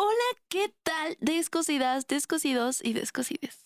[0.00, 1.16] Hola, ¿qué tal?
[1.18, 3.58] Descosidas, descosidos y descosides.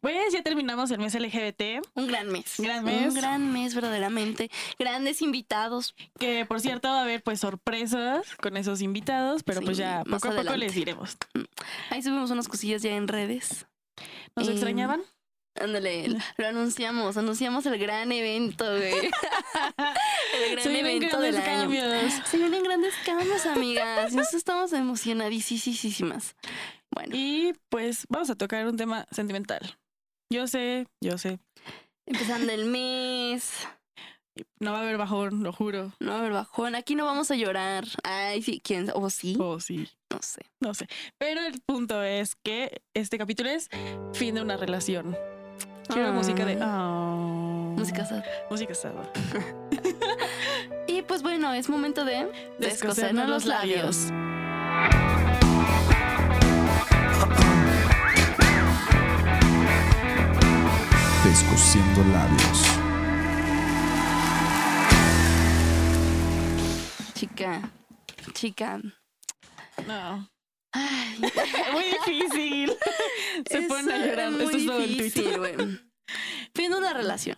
[0.00, 1.86] Pues ya terminamos el mes LGBT.
[1.94, 2.54] Un gran mes.
[2.58, 3.08] Gran mes.
[3.08, 4.50] Un gran mes, verdaderamente.
[4.78, 5.94] Grandes invitados.
[6.18, 10.14] Que por cierto va a haber pues sorpresas con esos invitados, pero pues ya poco
[10.16, 10.58] a poco adelante.
[10.58, 11.18] les diremos.
[11.90, 13.66] Ahí subimos unas cosillas ya en redes.
[14.34, 15.02] ¿Nos Eh, extrañaban?
[15.60, 16.08] Ándale,
[16.38, 19.10] lo anunciamos, anunciamos el gran evento, güey.
[20.34, 21.44] el gran Se evento del año.
[21.44, 22.12] cambios.
[22.26, 24.12] Se vienen grandes cambios, amigas.
[24.12, 26.34] Nosotros estamos emocionadísimas.
[26.90, 29.76] Bueno, Y pues vamos a tocar un tema sentimental.
[30.30, 31.38] Yo sé, yo sé.
[32.06, 33.52] empezando el mes.
[34.58, 35.92] No va a haber bajón, lo juro.
[36.00, 36.74] No, a ver, bajón.
[36.74, 37.84] Aquí no vamos a llorar.
[38.02, 38.90] Ay, sí, ¿quién?
[38.94, 39.36] ¿O sí?
[39.38, 39.86] Oh, sí.
[40.10, 40.40] No sé.
[40.60, 40.86] No sé.
[41.18, 43.68] Pero el punto es que este capítulo es
[44.14, 45.14] fin de una relación.
[45.92, 46.12] Quiero Ah.
[46.12, 46.56] música de.
[46.62, 47.74] Oh.
[47.76, 48.22] Música sad.
[48.50, 48.92] Música sad.
[50.86, 52.28] Y pues bueno, es momento de
[52.58, 54.08] descosernos los labios.
[61.24, 62.62] Descosiendo labios.
[67.14, 67.70] Chica,
[68.34, 68.80] chica.
[69.86, 70.31] No.
[70.72, 71.18] Ay,
[71.72, 72.72] Muy difícil.
[73.50, 74.32] Se ponen a llorar.
[74.32, 75.78] Esto es todo el difícil, tweet.
[76.54, 77.36] Fin de una relación.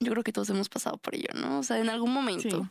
[0.00, 1.60] Yo creo que todos hemos pasado por ello, ¿no?
[1.60, 2.70] O sea, en algún momento.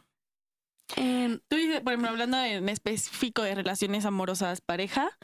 [0.95, 5.17] Em, Tú dices, por ejemplo, hablando en específico de relaciones amorosas pareja,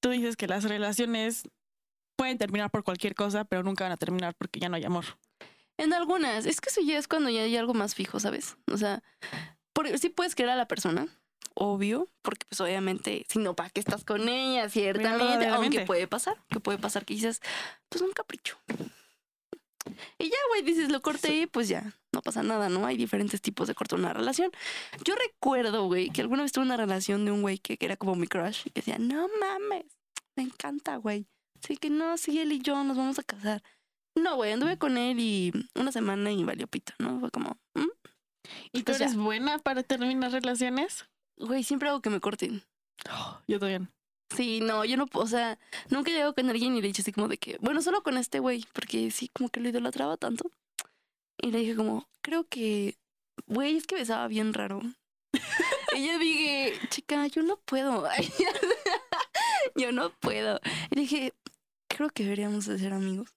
[0.00, 1.48] tú dices que las relaciones
[2.16, 5.04] pueden terminar por cualquier cosa, pero nunca van a terminar porque ya no hay amor.
[5.78, 8.56] En algunas, es que eso ya es cuando ya hay algo más fijo, ¿sabes?
[8.70, 9.02] O sea,
[9.72, 11.08] porque sí puedes querer a la persona,
[11.54, 14.68] obvio, porque pues obviamente, si no, ¿para qué estás con ella?
[14.68, 17.40] Ciertamente, aunque puede pasar, que puede pasar que dices,
[17.88, 18.58] pues un capricho.
[20.18, 22.86] Y ya, güey, dices, lo corté y pues ya, no pasa nada, ¿no?
[22.86, 24.50] Hay diferentes tipos de cortar una relación.
[25.04, 27.96] Yo recuerdo, güey, que alguna vez tuve una relación de un güey que, que era
[27.96, 29.84] como mi crush y que decía, no mames,
[30.36, 31.26] me encanta, güey.
[31.62, 33.62] Así que no, sí, él y yo nos vamos a casar.
[34.16, 37.20] No, güey, anduve con él y una semana y valió pito, ¿no?
[37.20, 37.88] Fue como, ¿mm?
[38.72, 39.06] ¿Y tú Pues ya.
[39.06, 41.04] eres buena para terminar relaciones?
[41.36, 42.62] Güey, siempre hago que me corten.
[43.46, 43.90] Yo también.
[44.34, 45.58] Sí, no, yo no, o sea,
[45.90, 48.02] nunca he llegado con alguien y le he dicho así como de que, bueno, solo
[48.02, 50.50] con este güey, porque sí, como que lo idolatraba tanto.
[51.38, 52.96] Y le dije como, creo que,
[53.46, 54.80] güey, es que besaba bien raro.
[55.96, 58.08] y yo dije, chica, yo no puedo.
[59.76, 60.60] yo no puedo.
[60.90, 61.34] Y le dije,
[61.88, 63.34] creo que deberíamos de ser amigos.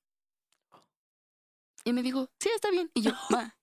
[1.83, 2.91] Y me dijo, sí, está bien.
[2.93, 3.55] Y yo, va.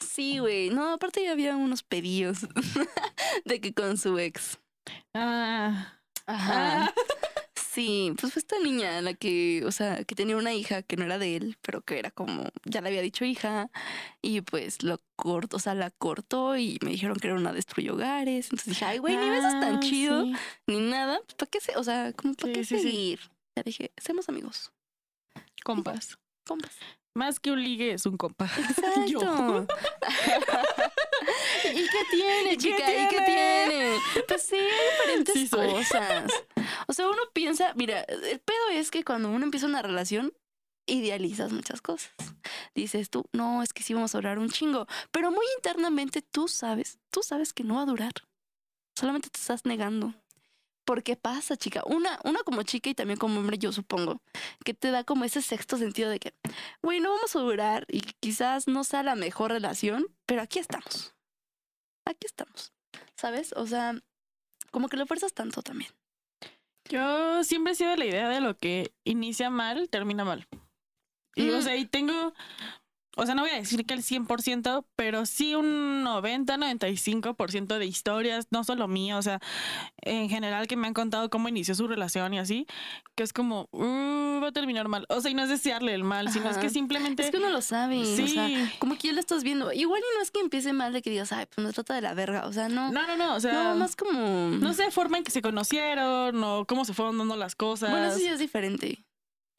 [0.00, 0.70] Sí, güey.
[0.70, 2.38] No, aparte ya había unos pedillos
[3.44, 4.58] de que con su ex.
[5.14, 6.84] Ah, Ajá.
[6.86, 6.94] ah.
[7.54, 11.04] Sí, pues fue esta niña la que, o sea, que tenía una hija que no
[11.06, 13.70] era de él, pero que era como, ya le había dicho hija,
[14.20, 17.90] y pues lo cortó, o sea, la cortó y me dijeron que era una destruye
[17.90, 18.46] hogares.
[18.46, 20.34] Entonces dije, ay, güey, ni besas tan Ah, chido, sí.
[20.66, 22.78] ni nada, pues, ¿para qué se, o sea, como para Sí, qué sí.
[22.78, 23.20] seguir?
[23.56, 24.70] Ya dije, seamos amigos,
[25.64, 26.18] Compas.
[26.46, 26.76] compas.
[27.14, 28.46] Más que un ligue es un compa.
[29.06, 29.20] Yo.
[29.20, 29.66] Exacto.
[31.74, 32.90] ¿Y qué tiene, ¿Y qué chica?
[32.90, 33.96] ¿Y qué tiene?
[34.26, 36.32] Pues sí, hay diferentes Sí cosas.
[36.88, 40.32] O sea, uno piensa, mira, el pedo es que cuando uno empieza una relación,
[40.86, 42.12] idealizas muchas cosas.
[42.74, 44.86] Dices tú, no, es que sí vamos a durar un chingo.
[45.10, 48.12] Pero muy internamente tú sabes, tú sabes que no va a durar.
[48.98, 50.14] Solamente te estás negando.
[50.84, 51.82] Porque pasa, chica.
[51.86, 54.20] Una, una como chica y también como hombre, yo supongo,
[54.64, 56.34] que te da como ese sexto sentido de que,
[56.82, 61.14] güey, no vamos a durar y quizás no sea la mejor relación, pero aquí estamos.
[62.04, 62.72] Aquí estamos.
[63.16, 63.52] ¿Sabes?
[63.56, 63.94] O sea,
[64.72, 65.90] como que lo fuerzas tanto también.
[66.88, 70.48] Yo siempre he sido la idea de lo que inicia mal, termina mal.
[71.36, 71.62] Y, o Mm.
[71.62, 72.34] sea, y tengo,
[73.16, 77.86] o sea, no voy a decir que el 100%, pero sí un 90, 95% de
[77.86, 79.40] historias, no solo mío, o sea,
[80.02, 82.66] en general que me han contado cómo inició su relación y así,
[83.14, 85.06] que es como, "Uh, va a terminar mal.
[85.08, 86.70] O sea, y no es desearle el mal, sino es que Ajá.
[86.74, 87.22] simplemente...
[87.22, 88.04] Es que uno lo sabe.
[88.04, 88.22] sí.
[88.22, 89.72] O sea, como que ya lo estás viendo.
[89.72, 92.00] Igual y no es que empiece mal de que digas, ay, pues me trata de
[92.00, 92.46] la verga.
[92.46, 92.90] O sea, no.
[92.90, 93.52] no, no, no, o sea...
[93.52, 94.48] no, más como.
[94.50, 97.90] No sé, forma en que se conocieron o cómo se fueron dando las cosas.
[97.90, 99.04] Bueno, eso sí es diferente.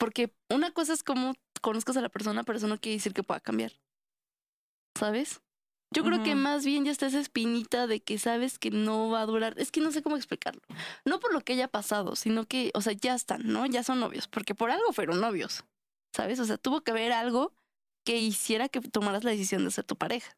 [0.03, 3.23] Porque una cosa es como conozcas a la persona, pero eso no quiere decir que
[3.23, 3.71] pueda cambiar.
[4.99, 5.39] ¿Sabes?
[5.95, 9.21] Yo creo que más bien ya está esa espinita de que sabes que no va
[9.21, 9.53] a durar.
[9.57, 10.61] Es que no sé cómo explicarlo.
[11.05, 13.65] No por lo que haya pasado, sino que, o sea, ya están, ¿no?
[13.65, 15.63] Ya son novios, porque por algo fueron novios.
[16.13, 16.37] ¿Sabes?
[16.41, 17.53] O sea, tuvo que haber algo
[18.03, 20.35] que hiciera que tomaras la decisión de ser tu pareja.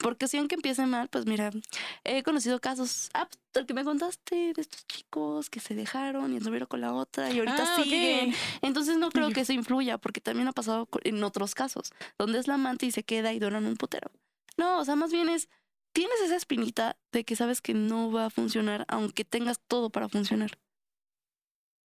[0.00, 1.50] Porque si aunque empiece mal, pues mira,
[2.04, 6.32] he conocido casos, ah, pues, el que me contaste de estos chicos que se dejaron
[6.32, 8.34] y anduvieron con la otra y ahorita Ah, siguen.
[8.62, 12.48] Entonces no creo que eso influya, porque también ha pasado en otros casos, donde es
[12.48, 14.10] la amante y se queda y duran un putero.
[14.56, 15.48] No, o sea, más bien es,
[15.92, 20.08] tienes esa espinita de que sabes que no va a funcionar, aunque tengas todo para
[20.08, 20.58] funcionar,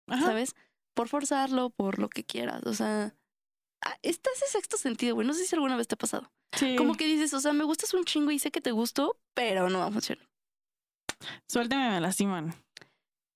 [0.07, 0.25] Ajá.
[0.25, 0.55] ¿sabes?
[0.93, 2.63] Por forzarlo, por lo que quieras.
[2.65, 3.15] O sea,
[3.85, 5.25] ah, está ese sexto sentido, güey.
[5.25, 6.29] No sé si alguna vez te ha pasado.
[6.53, 6.75] Sí.
[6.75, 9.69] Como que dices, o sea, me gustas un chingo y sé que te gusto, pero
[9.69, 10.25] no va a funcionar.
[11.49, 12.53] Suélteme, me lastiman.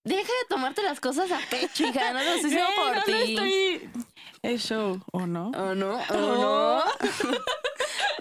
[0.04, 2.12] Deja de tomarte las cosas a pecho, hija.
[2.14, 3.12] No lo estoy por no, ti.
[3.34, 3.90] estoy...
[4.44, 5.50] Es show, ¿o no?
[5.50, 5.96] ¿O no?
[5.96, 6.84] ¿O Oh.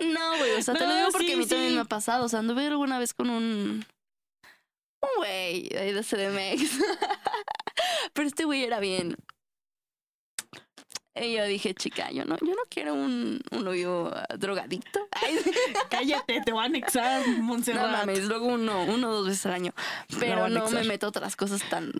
[0.00, 0.06] no?
[0.06, 0.52] no, güey.
[0.52, 2.24] O sea, te lo digo porque sí, a mí también me ha pasado.
[2.24, 3.84] O sea, anduve alguna vez con un.
[5.02, 6.78] Un güey ahí de CDMX.
[8.14, 9.16] Pero este güey era bien.
[11.16, 15.00] Y yo dije, chica, yo no, yo no quiero un, un novio ah, drogadicto.
[15.12, 15.38] Ay,
[15.88, 17.90] Cállate, te voy a anexar, no Montserrat.
[17.92, 19.72] mames, luego uno, uno o dos veces al año.
[20.18, 21.92] Pero no me meto a otras cosas tan,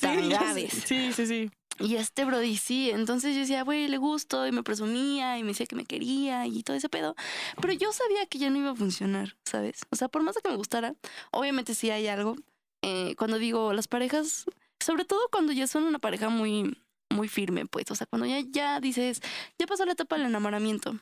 [0.00, 0.82] tan graves.
[0.86, 1.50] Sí, sí, sí.
[1.78, 5.48] Y este Brody sí, entonces yo decía, güey, le gusto y me presumía y me
[5.48, 7.14] decía que me quería y todo ese pedo.
[7.60, 9.80] Pero yo sabía que ya no iba a funcionar, ¿sabes?
[9.90, 10.94] O sea, por más de que me gustara,
[11.30, 12.36] obviamente sí hay algo.
[12.82, 14.46] Eh, cuando digo las parejas,
[14.80, 16.78] sobre todo cuando ya son una pareja muy,
[17.16, 19.20] muy firme, pues, o sea, cuando ya, ya dices,
[19.58, 20.98] ya pasó la etapa del enamoramiento.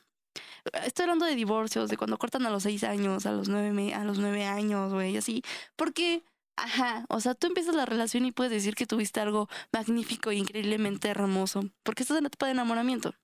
[0.85, 4.05] Estoy hablando de divorcios, de cuando cortan a los seis años, a los nueve, a
[4.05, 5.43] los nueve años, güey, así.
[5.77, 6.25] Porque,
[6.57, 10.37] ajá, o sea, tú empiezas la relación y puedes decir que tuviste algo magnífico e
[10.37, 13.15] increíblemente hermoso, porque estás en la etapa de enamoramiento.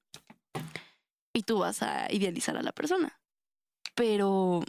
[1.32, 3.18] Y tú vas a idealizar a la persona.
[3.94, 4.62] Pero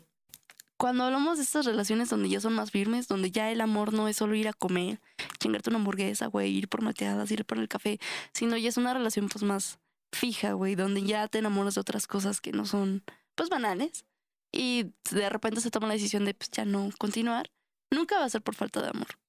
[0.82, 4.08] cuando hablamos de estas relaciones donde ya son más firmes, donde ya el amor no
[4.08, 5.00] es solo ir a comer,
[5.38, 8.00] chingarte una hamburguesa, güey, ir por mateadas, ir por el café,
[8.34, 9.78] sino ya es una relación pues más
[10.12, 13.04] fija, güey, donde ya te enamoras de otras cosas que no son
[13.36, 14.06] pues banales
[14.52, 17.52] y de repente se toma la decisión de pues ya no continuar,
[17.92, 19.20] nunca va a ser por falta de amor.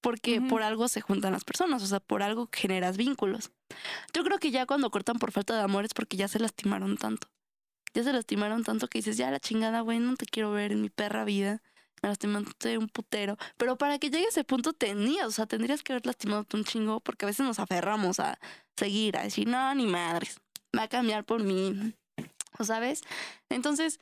[0.00, 3.52] Porque por algo se juntan las personas, o sea, por algo generas vínculos.
[4.14, 6.96] Yo creo que ya cuando cortan por falta de amor es porque ya se lastimaron
[6.96, 7.28] tanto.
[7.94, 10.80] Ya se lastimaron tanto que dices, ya la chingada, güey, no te quiero ver en
[10.80, 11.62] mi perra vida.
[12.02, 13.36] Me lastimaste un putero.
[13.56, 16.64] Pero para que llegue a ese punto tenías, o sea, tendrías que haber lastimado un
[16.64, 18.38] chingo porque a veces nos aferramos a
[18.76, 20.40] seguir, a decir, no, ni madres,
[20.76, 21.94] va a cambiar por mí.
[22.58, 23.02] ¿O sabes?
[23.48, 24.00] Entonces,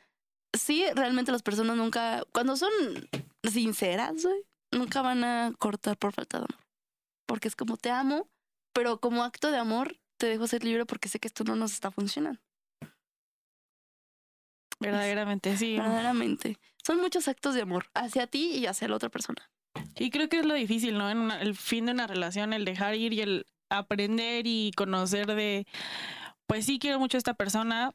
[0.53, 2.71] sí, realmente las personas nunca, cuando son
[3.43, 6.65] sinceras, güey, nunca van a cortar por falta de amor.
[7.27, 8.27] Porque es como te amo,
[8.73, 11.73] pero como acto de amor te dejo ser libre porque sé que esto no nos
[11.73, 12.39] está funcionando.
[14.81, 15.77] Verdaderamente, sí.
[15.77, 16.57] Verdaderamente.
[16.85, 19.49] Son muchos actos de amor hacia ti y hacia la otra persona.
[19.97, 21.09] Y creo que es lo difícil, ¿no?
[21.09, 25.27] En una- el fin de una relación, el dejar ir y el aprender y conocer
[25.27, 25.65] de,
[26.47, 27.93] pues sí quiero mucho a esta persona,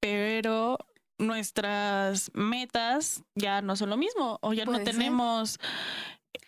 [0.00, 0.78] pero
[1.18, 4.94] nuestras metas ya no son lo mismo o ya no ser.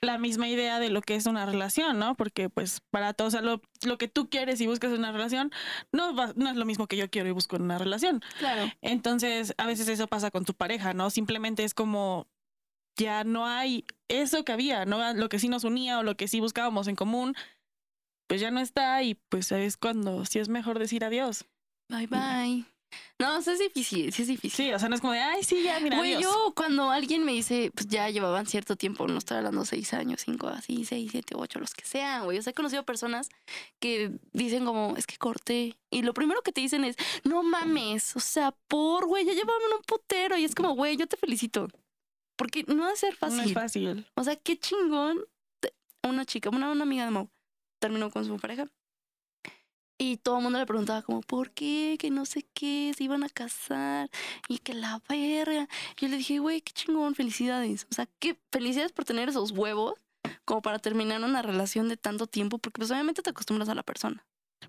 [0.03, 2.15] La misma idea de lo que es una relación, ¿no?
[2.15, 5.13] Porque pues para todos, o sea, lo, lo que tú quieres y buscas en una
[5.13, 5.51] relación
[5.93, 8.23] no, va- no es lo mismo que yo quiero y busco en una relación.
[8.39, 8.71] Claro.
[8.83, 11.11] Entonces, a veces eso pasa con tu pareja, ¿no?
[11.11, 12.29] Simplemente es como
[12.99, 15.15] ya no hay eso que había, ¿no?
[15.15, 17.35] Lo que sí nos unía o lo que sí buscábamos en común,
[18.29, 21.47] pues ya no está y pues es cuando sí es mejor decir adiós.
[21.89, 22.65] Bye bye.
[23.19, 24.67] No, es difícil, sí es difícil.
[24.67, 27.25] Sí, o sea, no es como de, ay, sí, ya, mira, Güey, yo cuando alguien
[27.25, 31.11] me dice, pues ya llevaban cierto tiempo, no estoy hablando seis años, cinco, así, seis,
[31.13, 32.39] siete, ocho, los que sean, güey.
[32.39, 33.29] O sea, he conocido personas
[33.79, 35.77] que dicen como, es que corté.
[35.91, 39.63] Y lo primero que te dicen es, no mames, o sea, por, güey, ya llevaban
[39.77, 40.37] un putero.
[40.39, 41.69] Y es como, güey, yo te felicito.
[42.37, 43.55] Porque no va a ser No es fácil.
[43.55, 44.07] fácil.
[44.15, 45.21] O sea, qué chingón.
[46.03, 47.29] Una chica, una, una amiga de Mau,
[47.79, 48.67] terminó con su pareja.
[50.03, 51.97] Y todo el mundo le preguntaba como, ¿por qué?
[51.99, 54.09] Que no sé qué, se iban a casar
[54.49, 55.69] y que la verga.
[55.99, 57.87] Yo le dije, güey, qué chingón, felicidades.
[57.91, 59.93] O sea, qué felicidades por tener esos huevos
[60.47, 63.83] como para terminar una relación de tanto tiempo, porque pues obviamente te acostumbras a la
[63.83, 64.25] persona.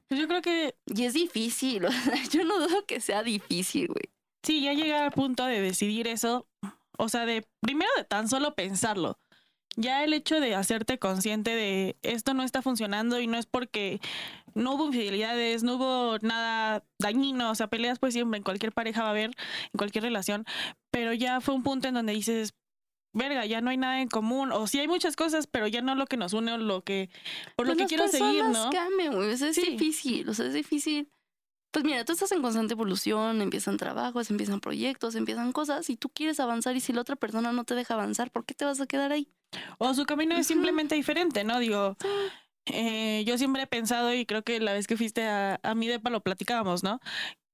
[0.10, 3.88] Pues yo creo que Y es difícil, o sea, yo no dudo que sea difícil,
[3.88, 4.10] güey.
[4.44, 6.46] sí, ya llegar al punto de decidir eso,
[6.98, 9.18] o sea, de primero de tan solo pensarlo.
[9.78, 14.00] Ya el hecho de hacerte consciente de esto no está funcionando y no es porque
[14.54, 19.02] no hubo infidelidades, no hubo nada dañino, o sea, peleas pues siempre en cualquier pareja
[19.04, 20.46] va a haber, en cualquier relación,
[20.92, 22.54] pero ya fue un punto en donde dices,
[23.14, 25.96] verga, ya no hay nada en común, o sí hay muchas cosas, pero ya no
[25.96, 27.10] lo que nos une o lo que,
[27.56, 28.70] por lo Pues que quiero seguir, ¿no?
[28.72, 29.34] cambian, güey.
[29.34, 29.72] O sea, es Sí.
[29.72, 30.28] difícil.
[30.28, 31.10] O sea, es difícil.
[31.72, 36.10] Pues mira, tú estás en constante evolución, empiezan trabajos, empiezan proyectos, empiezan cosas y tú
[36.10, 38.82] quieres avanzar y si la otra persona no te deja avanzar, ¿por qué te vas
[38.82, 39.30] a quedar ahí?
[39.78, 41.60] O su camino es simplemente diferente, ¿no?
[41.60, 41.98] Digo,
[42.66, 45.88] eh, yo siempre he pensado y creo que la vez que fuiste a, a mi
[45.88, 47.00] depa lo platicábamos, ¿no?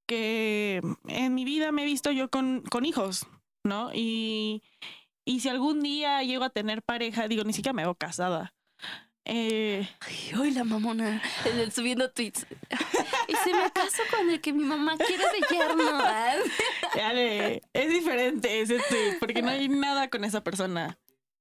[0.07, 3.25] Que en mi vida me he visto yo con, con hijos,
[3.63, 3.91] ¿no?
[3.93, 4.63] Y,
[5.25, 8.53] y si algún día llego a tener pareja, digo, ni siquiera me veo casada.
[9.29, 11.21] Eh, Ay, hoy la mamona,
[11.73, 12.47] subiendo tweets.
[13.27, 15.83] y Dice, me caso con el que mi mamá quiere de yerno.
[15.99, 16.35] Ah,
[17.09, 20.97] Ale, es diferente ese tweet, porque no hay nada con esa persona.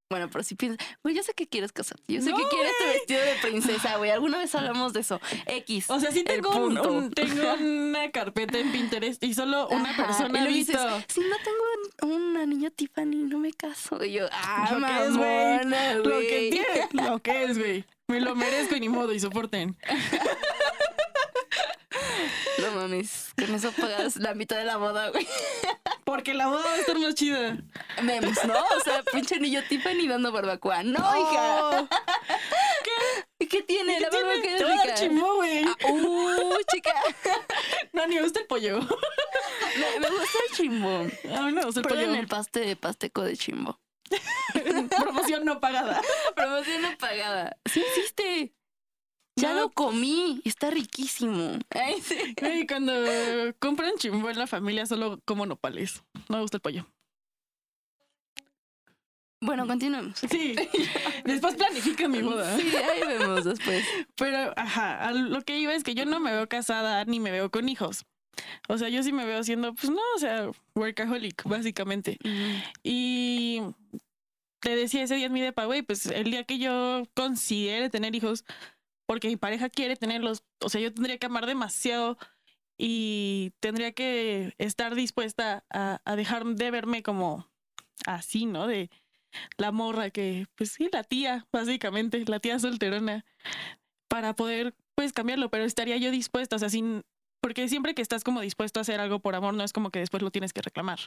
[0.09, 2.01] Bueno, pero si piensas, güey, yo sé que quieres casarte.
[2.13, 4.09] Yo sé No, que quieres tu vestido de princesa, güey.
[4.11, 5.19] Alguna vez hablamos de eso.
[5.45, 5.89] X.
[5.89, 10.49] O sea, sí tengo, un- tengo una carpeta en Pinterest y solo una Ajá, persona
[10.49, 10.77] y dices,
[11.09, 14.01] si no tengo un, un anillo Tiffany, no me caso.
[14.03, 16.03] Y yo, ah, Lo que es, güey.
[16.03, 17.85] Lo que tiene, lo que es, güey.
[18.07, 19.75] Me lo merezco y ni modo, y soporten.
[22.59, 25.27] No mames, con eso pagas la mitad de la boda, güey.
[26.07, 27.57] Porque la boda va a estar más chida.
[28.01, 28.53] Memes, ¿no?
[28.53, 30.81] O sea, pinche anillo Tiffany dando barbacoa.
[30.81, 31.59] No, hija.
[31.81, 31.87] Oh,
[33.39, 33.95] ¿Y qué tiene?
[33.95, 34.25] ¿qué La tiene?
[34.25, 34.93] barbacoa es dar rica.
[34.95, 35.65] chimbo, güey.
[35.65, 36.93] Ah, uh, chica.
[37.91, 38.79] No, ni me gusta el pollo.
[38.79, 40.89] Me, me gusta el chimbo.
[41.35, 42.19] A mí me gusta el Prueben pollo.
[42.21, 43.77] el paste de pasteco de chimbo.
[44.97, 46.01] Promoción no pagada.
[46.37, 47.57] Promoción no pagada.
[47.65, 48.53] Sí existe.
[49.37, 49.61] Ya No.
[49.61, 50.41] lo comí.
[50.43, 51.57] Está riquísimo.
[51.69, 52.35] Ay, sí.
[52.67, 52.93] Cuando
[53.59, 56.03] compran chimbo en la familia solo como nopales.
[56.27, 56.85] No me gusta el pollo.
[59.39, 60.19] Bueno, continuemos.
[60.29, 60.55] Sí.
[61.23, 62.57] Después planifica mi boda.
[62.57, 63.85] Sí, ahí vemos después.
[64.15, 67.51] Pero, ajá, lo que iba es que yo no me veo casada ni me veo
[67.51, 68.05] con hijos.
[68.67, 72.17] O sea, yo sí me veo siendo, pues no, o sea, workaholic, básicamente.
[72.83, 73.61] Y
[74.59, 78.15] te decía ese día en mi depa, güey, pues el día que yo considere tener
[78.15, 78.43] hijos,
[79.07, 82.17] porque mi pareja quiere tenerlos, o sea, yo tendría que amar demasiado
[82.77, 87.49] y tendría que estar dispuesta a, a dejar de verme como
[88.05, 88.67] así, ¿no?
[88.67, 88.91] De
[89.57, 93.25] la morra que, pues sí, la tía, básicamente, la tía solterona,
[94.07, 97.03] para poder, pues, cambiarlo, pero estaría yo dispuesta, o sea, sin...
[97.41, 99.99] Porque siempre que estás como dispuesto a hacer algo por amor, no es como que
[99.99, 100.99] después lo tienes que reclamar.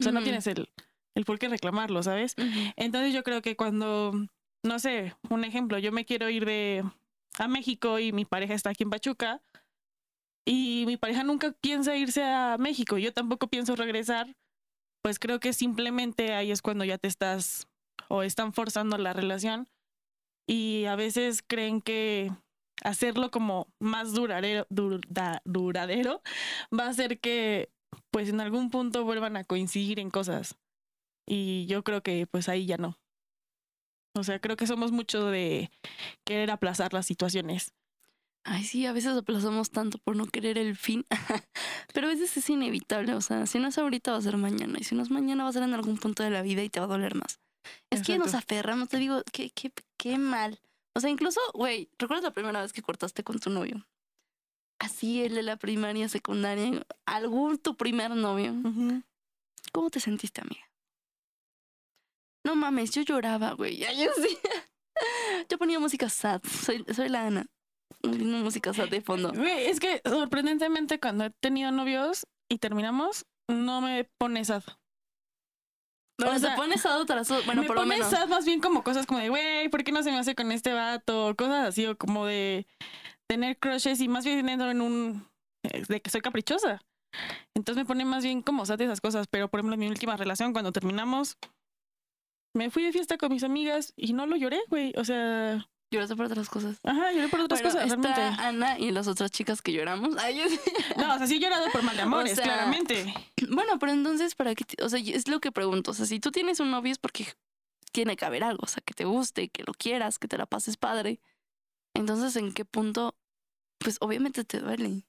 [0.00, 0.70] O sea, no tienes el,
[1.14, 2.34] el por qué reclamarlo, ¿sabes?
[2.76, 4.12] Entonces yo creo que cuando,
[4.62, 6.84] no sé, un ejemplo, yo me quiero ir de
[7.38, 9.42] a México y mi pareja está aquí en Pachuca
[10.46, 14.36] y mi pareja nunca piensa irse a México, yo tampoco pienso regresar,
[15.02, 17.66] pues creo que simplemente ahí es cuando ya te estás
[18.08, 19.68] o están forzando la relación
[20.46, 22.30] y a veces creen que
[22.82, 26.22] hacerlo como más duradero, duradero
[26.76, 27.70] va a hacer que
[28.10, 30.56] pues en algún punto vuelvan a coincidir en cosas.
[31.26, 32.98] Y yo creo que pues ahí ya no.
[34.14, 35.70] O sea, creo que somos mucho de
[36.24, 37.72] querer aplazar las situaciones.
[38.44, 41.06] Ay, sí, a veces aplazamos tanto por no querer el fin.
[41.94, 43.14] Pero a veces es inevitable.
[43.14, 44.78] O sea, si no es ahorita, va a ser mañana.
[44.78, 46.68] Y si no es mañana, va a ser en algún punto de la vida y
[46.68, 47.40] te va a doler más.
[47.90, 50.60] Es que nos aferramos, te digo, qué, qué, qué mal.
[50.94, 53.86] O sea, incluso, güey, ¿recuerdas la primera vez que cortaste con tu novio?
[54.78, 58.54] Así, el de la primaria, secundaria, algún tu primer novio.
[59.72, 60.62] ¿Cómo te sentiste, amiga?
[62.44, 63.82] No mames, yo lloraba, güey.
[63.84, 64.36] Ay, Yo sí.
[65.48, 66.40] Yo ponía música sad.
[66.44, 67.46] Soy, soy la Ana.
[68.00, 69.32] Poniendo música sad de fondo.
[69.32, 74.62] Güey, es que sorprendentemente cuando he tenido novios y terminamos, no me pone sad.
[76.18, 77.28] Bueno, O sea, te pones sad tras.
[77.44, 78.10] Bueno, me por lo pone menos.
[78.10, 80.52] sad más bien como cosas como de, güey, ¿por qué no se me hace con
[80.52, 81.34] este vato?
[81.36, 82.66] Cosas así, o como de
[83.26, 85.26] tener crushes y más bien en un...
[85.64, 86.82] eh, de que soy caprichosa.
[87.56, 90.16] Entonces me pone más bien como sad esas cosas, pero por ejemplo en mi última
[90.16, 91.36] relación, cuando terminamos,
[92.54, 94.92] me fui de fiesta con mis amigas y no lo lloré, güey.
[94.96, 96.78] O sea, Lloraste por otras cosas.
[96.82, 98.42] ajá, lloré por otras Bueno, cosas, está realmente.
[98.42, 100.16] Ana y las otras chicas que lloramos.
[100.18, 100.58] Ay, yo sí.
[100.96, 103.12] No, o sea, sí he llorado por mal de amores, sea, claramente.
[103.48, 104.64] Bueno, pero entonces, ¿para qué?
[104.64, 105.92] te- O sea, es lo que pregunto.
[105.92, 107.26] O sea, si tú tienes un novio es porque
[107.92, 108.62] tiene que haber algo.
[108.64, 111.20] O sea, que te guste, que lo quieras, que te la pases padre.
[111.94, 113.14] Entonces, ¿en qué punto?
[113.78, 115.04] Pues obviamente te duele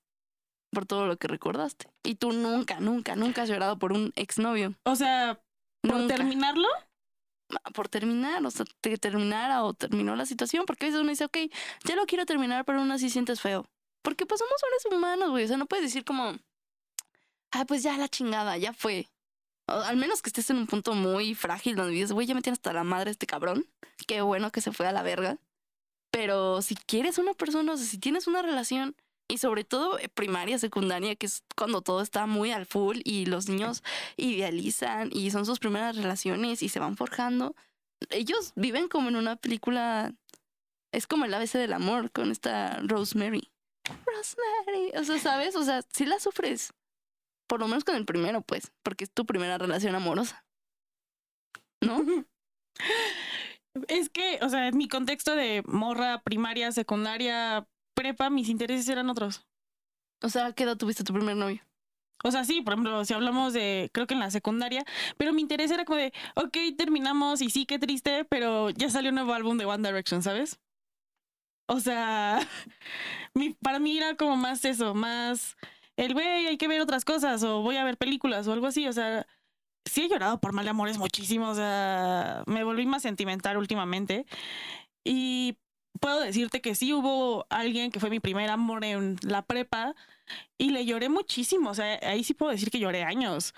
[0.71, 1.87] por todo lo que recordaste.
[2.03, 4.75] Y tú nunca, nunca, nunca has llorado por un exnovio.
[4.83, 5.39] O sea,
[5.81, 6.15] por Nunca.
[6.15, 6.67] terminarlo,
[7.73, 8.65] por terminar, o sea,
[8.99, 11.37] terminara o terminó la situación, porque a veces uno dice, ok,
[11.83, 13.65] ya lo quiero terminar, pero aún así sientes feo.
[14.01, 16.35] Porque pues somos seres humanos, güey, o sea, no puedes decir como,
[17.51, 19.09] ah, pues ya la chingada, ya fue.
[19.67, 22.53] Al menos que estés en un punto muy frágil donde dices, güey, ya me tiene
[22.53, 23.65] hasta la madre este cabrón,
[24.07, 25.37] qué bueno que se fue a la verga.
[26.11, 28.95] Pero si quieres una persona, o sea, si tienes una relación,
[29.27, 33.25] y sobre todo eh, primaria, secundaria, que es cuando todo está muy al full y
[33.25, 33.83] los niños
[34.17, 37.55] idealizan y son sus primeras relaciones y se van forjando.
[38.09, 40.13] Ellos viven como en una película.
[40.91, 43.51] Es como el ABC del amor con esta Rosemary.
[44.05, 44.91] Rosemary.
[44.97, 45.55] O sea, ¿sabes?
[45.55, 46.73] O sea, sí la sufres.
[47.47, 50.45] Por lo menos con el primero, pues, porque es tu primera relación amorosa.
[51.81, 52.01] ¿No?
[53.89, 59.09] Es que, o sea, en mi contexto de morra, primaria, secundaria, prepa, mis intereses eran
[59.09, 59.45] otros.
[60.21, 61.61] O sea, ¿qué edad tuviste tu primer novio?
[62.23, 64.83] O sea, sí, por ejemplo, si hablamos de, creo que en la secundaria,
[65.17, 69.09] pero mi interés era como de, ok, terminamos y sí, qué triste, pero ya salió
[69.09, 70.59] un nuevo álbum de One Direction, ¿sabes?
[71.67, 72.39] O sea,
[73.33, 75.57] mi, para mí era como más eso, más
[75.97, 78.87] el güey, hay que ver otras cosas o voy a ver películas o algo así.
[78.87, 79.25] O sea,
[79.85, 81.49] sí he llorado por mal de amores muchísimo.
[81.49, 84.25] O sea, me volví más sentimental últimamente.
[85.05, 85.57] Y
[85.99, 89.95] puedo decirte que sí hubo alguien que fue mi primer amor en la prepa
[90.57, 91.69] y le lloré muchísimo.
[91.69, 93.53] O sea, ahí sí puedo decir que lloré años,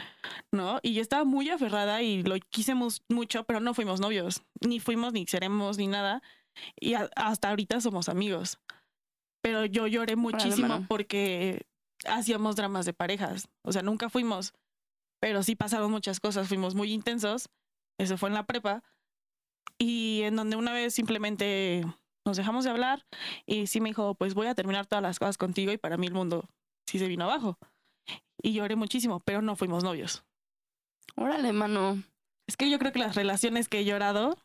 [0.51, 0.79] ¿no?
[0.83, 4.43] Y yo estaba muy aferrada y lo quisimos mucho, pero no fuimos novios.
[4.61, 6.21] Ni fuimos, ni seremos, ni nada.
[6.79, 8.59] Y hasta ahorita somos amigos.
[9.41, 10.85] Pero yo lloré muchísimo mano.
[10.87, 11.67] porque
[12.05, 13.47] hacíamos dramas de parejas.
[13.61, 14.53] O sea, nunca fuimos,
[15.19, 16.47] pero sí pasaron muchas cosas.
[16.47, 17.49] Fuimos muy intensos.
[17.97, 18.83] Eso fue en la prepa.
[19.77, 21.85] Y en donde una vez simplemente
[22.27, 23.05] nos dejamos de hablar
[23.47, 26.05] y sí me dijo, pues voy a terminar todas las cosas contigo y para mí
[26.07, 26.47] el mundo
[26.85, 27.57] sí se vino abajo.
[28.41, 30.23] Y lloré muchísimo, pero no fuimos novios.
[31.15, 32.03] Órale, mano.
[32.47, 34.37] Es que yo creo que las relaciones que he llorado,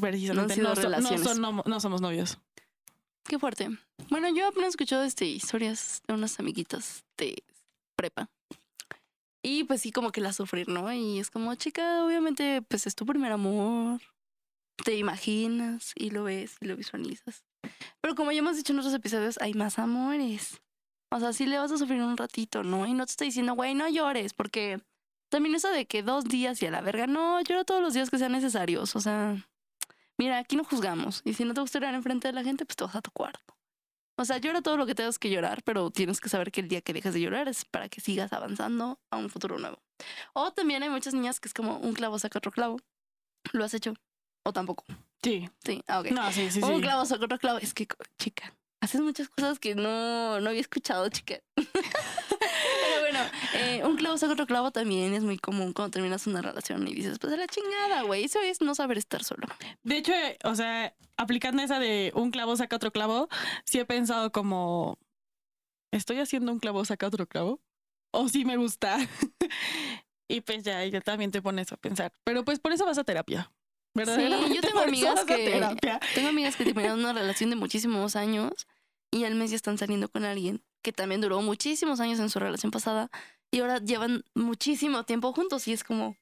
[0.00, 1.22] precisamente, no, so- no relaciones.
[1.22, 2.38] son, no, no somos novios.
[3.24, 3.68] Qué fuerte.
[4.08, 7.42] Bueno, yo apenas he escuchado este, historias de unas amiguitas de
[7.94, 8.28] prepa.
[9.42, 10.92] Y pues sí, como que la sufrir, ¿no?
[10.92, 14.00] Y es como, chica, obviamente, pues es tu primer amor.
[14.84, 17.44] Te imaginas y lo ves y lo visualizas.
[18.00, 20.60] Pero como ya hemos dicho en otros episodios, hay más amores.
[21.10, 22.86] O sea, sí le vas a sufrir un ratito, ¿no?
[22.86, 24.80] Y no te estoy diciendo, güey, no llores, porque
[25.30, 28.10] también eso de que dos días y a la verga, no, llora todos los días
[28.10, 28.94] que sean necesarios.
[28.94, 29.36] O sea,
[30.18, 31.22] mira, aquí no juzgamos.
[31.24, 33.10] Y si no te gusta llorar enfrente de la gente, pues te vas a tu
[33.10, 33.56] cuarto.
[34.20, 36.68] O sea, llora todo lo que tengas que llorar, pero tienes que saber que el
[36.68, 39.80] día que dejas de llorar es para que sigas avanzando a un futuro nuevo.
[40.32, 42.80] O también hay muchas niñas que es como un clavo saca otro clavo.
[43.52, 43.94] ¿Lo has hecho?
[44.48, 44.82] ¿O tampoco?
[45.22, 45.46] Sí.
[45.62, 46.10] Sí, ah, ok.
[46.12, 46.80] No, sí, sí, un sí.
[46.80, 47.58] clavo saca otro clavo.
[47.58, 47.86] Es que,
[48.18, 51.40] chica, haces muchas cosas que no, no había escuchado, chica.
[51.56, 53.18] Pero bueno,
[53.52, 56.94] eh, un clavo saca otro clavo también es muy común cuando terminas una relación y
[56.94, 58.24] dices, pues a la chingada, güey.
[58.24, 59.46] Eso es no saber estar solo.
[59.82, 63.28] De hecho, eh, o sea, aplicando esa de un clavo saca otro clavo,
[63.66, 64.98] sí he pensado como,
[65.92, 67.60] ¿estoy haciendo un clavo saca otro clavo?
[68.12, 68.96] O sí me gusta.
[70.26, 72.14] y pues ya, ya también te pones a pensar.
[72.24, 73.52] Pero pues por eso vas a terapia.
[73.98, 75.76] Verdaderamente, yo tengo amigas que-.
[76.14, 78.52] Tengo amigas que terminaron una relación de muchísimos años
[79.10, 82.38] y al mes ya están saliendo con alguien que también duró muchísimos años en su
[82.38, 83.10] relación pasada
[83.50, 86.16] y ahora llevan muchísimo tiempo juntos y es como...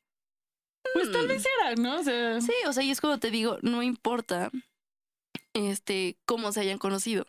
[0.94, 2.00] Pues tal mm, vez era, ¿no?
[2.00, 4.50] O sea, Sí, o sea, y es como te digo, no importa
[5.52, 7.26] este cómo se hayan conocido.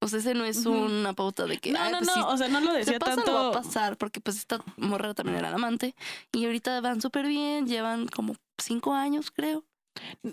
[0.00, 1.72] O sea, ese no es una pauta de que...
[1.72, 3.32] no, "Ay, no, pues, no, si o sea, no lo se decía pasa, tanto.
[3.32, 5.94] va a pasar, porque pues esta morra también era la amante
[6.32, 9.64] y ahorita van súper bien, llevan como cinco años, creo.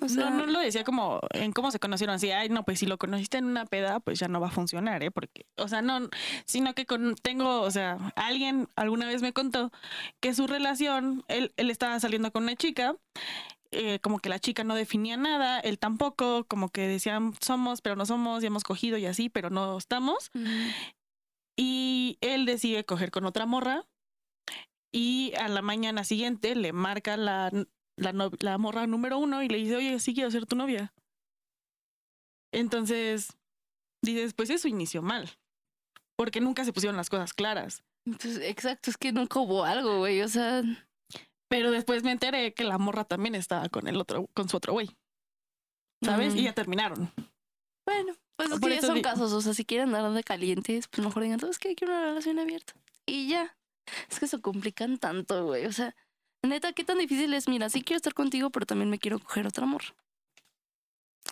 [0.01, 2.15] O sea- no, no lo decía como en cómo se conocieron.
[2.15, 4.51] Así, ay, no, pues si lo conociste en una peda, pues ya no va a
[4.51, 5.11] funcionar, ¿eh?
[5.11, 6.09] Porque, o sea, no,
[6.45, 9.71] sino que con, tengo, o sea, alguien alguna vez me contó
[10.19, 12.95] que su relación, él, él estaba saliendo con una chica,
[13.71, 17.95] eh, como que la chica no definía nada, él tampoco, como que decían somos, pero
[17.95, 20.29] no somos, y hemos cogido y así, pero no estamos.
[21.55, 23.85] Y él decide coger con otra morra.
[24.91, 27.51] Y a la mañana siguiente le marca la,
[27.97, 30.93] la, no- la morra número uno y le dice, oye, sí quiero ser tu novia.
[32.51, 33.35] Entonces,
[34.01, 35.29] dices, pues eso inició mal.
[36.15, 37.83] Porque nunca se pusieron las cosas claras.
[38.05, 40.21] Pues, exacto, es que nunca hubo algo, güey.
[40.21, 40.61] O sea,
[41.49, 44.73] Pero después me enteré que la morra también estaba con el otro, con su otro
[44.73, 44.89] güey.
[46.03, 46.33] ¿Sabes?
[46.33, 46.37] Mm.
[46.37, 47.11] Y ya terminaron.
[47.87, 49.31] bueno, pues es Por que ya son casos.
[49.31, 52.39] O sea, si quieren andar de calientes, pues mejor digan, es que quiero una relación
[52.39, 52.73] abierta.
[53.05, 53.57] Y ya.
[54.09, 55.65] Es que se complican tanto, güey.
[55.65, 55.95] O sea,
[56.47, 57.47] neta, ¿qué tan difícil es?
[57.47, 59.83] Mira, sí quiero estar contigo, pero también me quiero coger otro amor.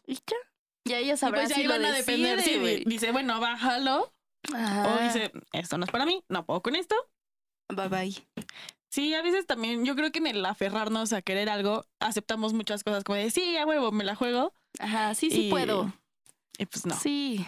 [0.07, 0.37] Y ya.
[0.85, 2.37] Ya ella sabrá pues ya si lo iban a depender.
[2.37, 4.11] decide, dice, bueno, bájalo.
[4.51, 6.95] O dice, esto no es para mí, no puedo con esto.
[7.69, 8.27] Bye bye.
[8.89, 12.83] Sí, a veces también, yo creo que en el aferrarnos a querer algo, aceptamos muchas
[12.83, 14.53] cosas como de, sí, a huevo, me la juego.
[14.79, 15.93] Ajá, sí, sí Y- puedo.
[16.57, 16.95] Y pues no.
[16.95, 17.45] Sí.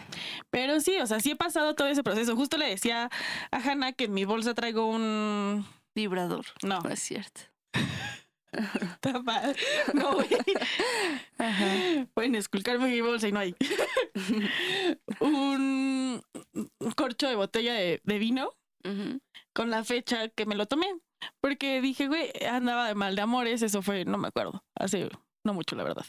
[0.50, 2.36] Pero sí, o sea, sí he pasado todo ese proceso.
[2.36, 3.10] Justo le decía
[3.52, 5.66] a Hannah que en mi bolsa traigo un...
[5.96, 6.46] Vibrador.
[6.64, 7.42] No, No es cierto.
[8.82, 9.56] está mal.
[9.94, 10.28] No, güey.
[11.38, 12.08] Ajá.
[12.14, 13.56] Pueden esculcarme mi bolsa y no hay.
[15.20, 16.22] un
[16.96, 18.52] corcho de botella de, de vino
[19.54, 20.88] con la fecha que me lo tomé.
[21.40, 23.62] Porque dije, güey, andaba de mal de amores.
[23.62, 25.10] Eso fue, no me acuerdo, hace
[25.44, 26.06] no mucho, la verdad.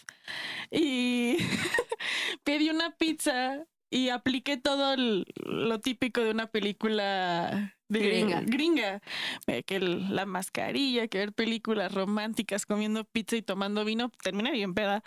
[0.70, 1.36] Y
[2.44, 8.40] pedí una pizza y apliqué todo el- lo típico de una película de Gringa.
[8.40, 9.00] gringa.
[9.46, 14.10] Eh, Que el- la mascarilla, que ver películas románticas comiendo pizza y tomando vino.
[14.22, 15.04] Terminé bien peda,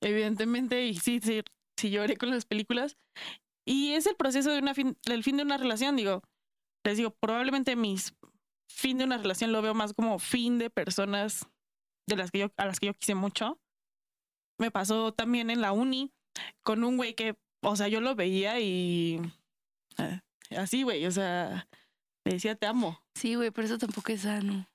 [0.00, 0.86] evidentemente.
[0.86, 1.42] Y sí, sí,
[1.76, 2.96] sí lloré con las películas.
[3.66, 6.22] Y es el proceso de una fin, del fin de una relación, digo.
[6.84, 8.14] Les digo, probablemente mis
[8.70, 11.46] fin de una relación lo veo más como fin de personas
[12.08, 13.60] de las que yo, a las que yo quise mucho.
[14.58, 16.10] Me pasó también en la uni
[16.62, 19.20] con un güey que o sea, yo lo veía y
[19.98, 20.20] eh,
[20.56, 21.68] así, güey, o sea,
[22.24, 23.00] le decía te amo.
[23.14, 24.66] Sí, güey, pero eso tampoco es sano.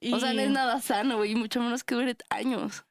[0.00, 2.84] Y, O sea, no es nada sano, güey, mucho menos que dure años.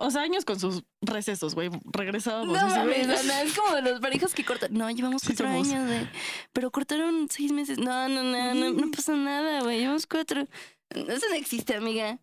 [0.00, 2.56] o sea, años con sus recesos, güey, regresábamos.
[2.56, 4.72] No mames, Ana, es como de los parejas que cortan.
[4.72, 6.08] No, llevamos cuatro años, güey.
[6.52, 7.78] Pero cortaron seis meses.
[7.78, 9.80] No, no, no, no, no pasa nada, güey.
[9.80, 10.48] Llevamos cuatro.
[10.90, 12.18] Eso no existe, amiga.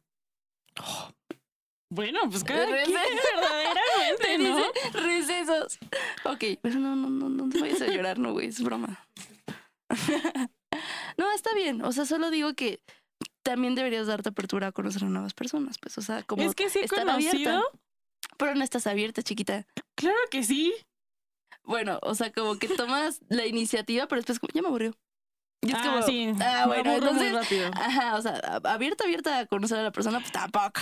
[1.91, 2.77] Bueno, pues cada quien
[3.35, 4.63] verdaderamente, ¿no?
[4.93, 5.77] Recesos.
[6.23, 9.05] Ok, pero no, no, no, no te vayas a llorar, no, güey, es broma.
[11.17, 11.83] no, está bien.
[11.83, 12.81] O sea, solo digo que
[13.43, 16.69] también deberías darte apertura a conocer a nuevas personas, pues, o sea, como Es que
[16.69, 17.63] sí he estar conocido, abierta.
[18.37, 19.67] Pero no estás abierta, chiquita.
[19.95, 20.73] claro que sí.
[21.63, 24.95] Bueno, o sea, como que tomas la iniciativa, pero después como, ya me aburrió.
[25.61, 27.69] Y es ah, como, sí, ah, bueno, muy entonces, rápido.
[27.73, 30.79] ajá, o sea, abierta, abierta a conocer a la persona, pues tampoco.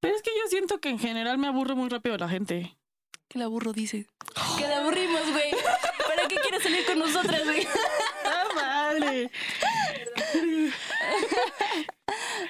[0.00, 2.76] Pero es que yo siento que en general me aburre muy rápido la gente.
[3.28, 4.06] Que la aburro, dice.
[4.56, 5.50] Que la aburrimos, güey.
[6.06, 7.66] ¿Para qué quieres salir con nosotras, güey?
[8.24, 9.30] ¡Ah, madre!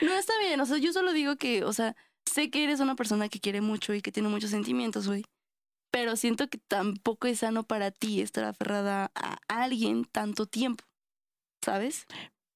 [0.01, 2.95] No, está bien, o sea, yo solo digo que, o sea, sé que eres una
[2.95, 5.25] persona que quiere mucho y que tiene muchos sentimientos, güey.
[5.91, 10.85] Pero siento que tampoco es sano para ti estar aferrada a alguien tanto tiempo,
[11.65, 12.07] ¿sabes?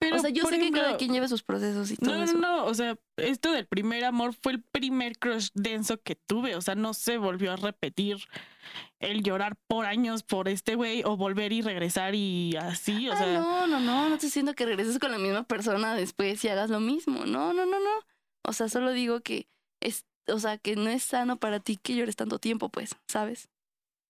[0.03, 2.35] Pero, o sea, yo sé que cada quien lleva sus procesos y todo No, eso.
[2.35, 6.57] no, no, o sea, esto del primer amor fue el primer crush denso que tuve,
[6.57, 8.19] o sea, no se volvió a repetir
[8.99, 13.17] el llorar por años por este güey o volver y regresar y así, o Ah,
[13.17, 16.49] sea, no, no, no, no te siento que regreses con la misma persona después y
[16.49, 17.25] hagas lo mismo.
[17.25, 17.91] No, no, no, no.
[18.45, 19.49] O sea, solo digo que
[19.81, 23.49] es, o sea, que no es sano para ti que llores tanto tiempo, pues, ¿sabes?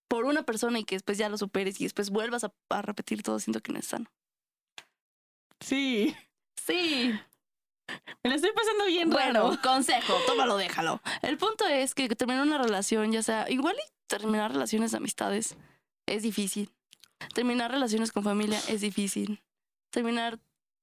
[0.08, 3.22] Por una persona y que después ya lo superes y después vuelvas a, a repetir
[3.22, 4.10] todo, siento que no es sano.
[5.64, 6.14] Sí,
[6.64, 7.12] Sí.
[8.22, 9.58] me la estoy pasando bien Bueno, raro.
[9.62, 11.00] consejo, tómalo, déjalo.
[11.22, 15.56] El punto es que terminar una relación, ya sea, igual y terminar relaciones de amistades
[16.06, 16.70] es difícil.
[17.34, 19.42] Terminar relaciones con familia es difícil.
[19.90, 20.38] Terminar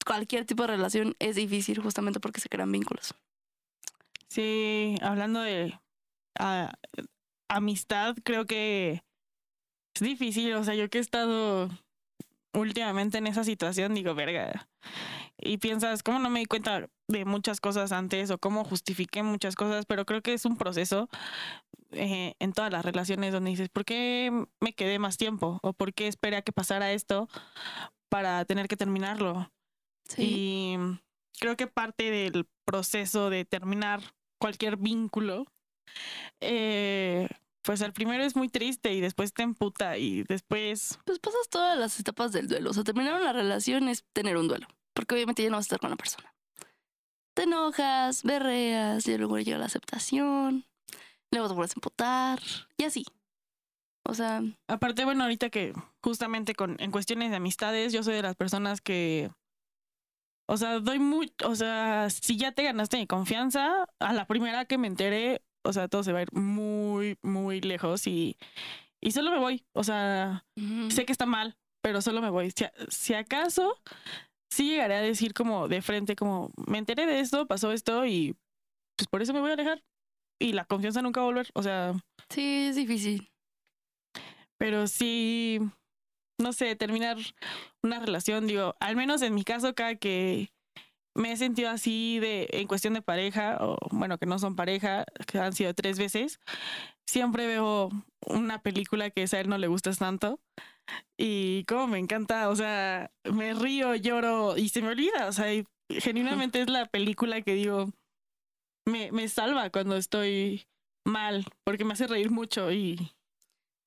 [0.05, 3.13] cualquier tipo de relación es difícil justamente porque se crean vínculos.
[4.27, 5.77] Sí, hablando de
[7.49, 9.03] amistad, creo que
[9.95, 11.69] es difícil, o sea, yo que he estado
[12.53, 14.69] últimamente en esa situación, digo, verga.
[15.37, 19.55] Y piensas, ¿cómo no me di cuenta de muchas cosas antes o cómo justifiqué muchas
[19.55, 19.85] cosas?
[19.85, 21.09] Pero creo que es un proceso
[21.91, 25.59] eh, en todas las relaciones donde dices, ¿por qué me quedé más tiempo?
[25.63, 27.29] ¿O por qué esperé a que pasara esto
[28.09, 29.51] para tener que terminarlo?
[30.07, 30.23] Sí.
[30.23, 30.77] Y
[31.39, 34.01] creo que parte del proceso de terminar
[34.39, 35.45] cualquier vínculo,
[36.41, 37.27] eh,
[37.61, 41.77] pues al primero es muy triste y después te emputa y después, Pues pasas todas
[41.77, 42.69] las etapas del duelo.
[42.69, 44.67] O sea, terminar una relación es tener un duelo.
[44.93, 46.33] Porque obviamente ya no vas a estar con la persona.
[47.35, 50.65] Te enojas, berreas, y luego llega la aceptación.
[51.31, 52.39] Luego te vuelves a emputar.
[52.77, 53.05] Y así.
[54.03, 58.23] O sea, aparte, bueno, ahorita que justamente con, en cuestiones de amistades, yo soy de
[58.23, 59.29] las personas que,
[60.47, 64.65] o sea, doy muy, o sea, si ya te ganaste mi confianza, a la primera
[64.65, 68.37] que me enteré, o sea, todo se va a ir muy, muy lejos y,
[69.01, 70.45] y solo me voy, o sea,
[70.89, 72.51] sé que está mal, pero solo me voy.
[72.89, 73.77] Si acaso,
[74.51, 78.35] sí llegaré a decir como de frente, como me enteré de esto, pasó esto y
[78.97, 79.83] pues por eso me voy a alejar.
[80.41, 81.49] Y la confianza nunca va a volver.
[81.53, 81.93] O sea,
[82.29, 83.29] sí, es difícil.
[84.57, 85.59] pero sí,
[86.39, 87.17] no sé, terminar
[87.83, 90.51] una relación, digo, al menos en mi caso, cada que
[91.15, 95.05] me he sentido así de en cuestión de pareja, o bueno, que no son pareja,
[95.27, 96.39] que han sido tres veces,
[97.05, 97.89] siempre veo
[98.27, 100.39] una película que a él no le gusta tanto.
[101.17, 105.53] Y como me encanta, o sea, me río, lloro y se me olvida, o sea,
[105.53, 107.91] y genuinamente es la película que digo,
[108.85, 110.67] me, me salva cuando estoy
[111.05, 113.11] mal, porque me hace reír mucho y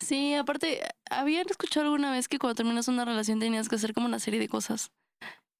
[0.00, 4.06] Sí, aparte, habían escuchado alguna vez que cuando terminas una relación tenías que hacer como
[4.06, 4.90] una serie de cosas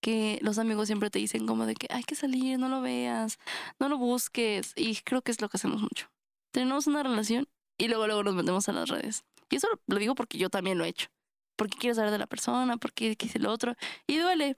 [0.03, 3.39] que los amigos siempre te dicen como de que hay que salir, no lo veas,
[3.79, 4.73] no lo busques.
[4.77, 6.11] Y creo que es lo que hacemos mucho.
[6.51, 9.25] Tenemos una relación y luego luego nos metemos a las redes.
[9.49, 11.09] Y eso lo digo porque yo también lo he hecho.
[11.57, 13.77] Porque quiero saber de la persona, porque quise lo otro.
[14.07, 14.57] Y duele.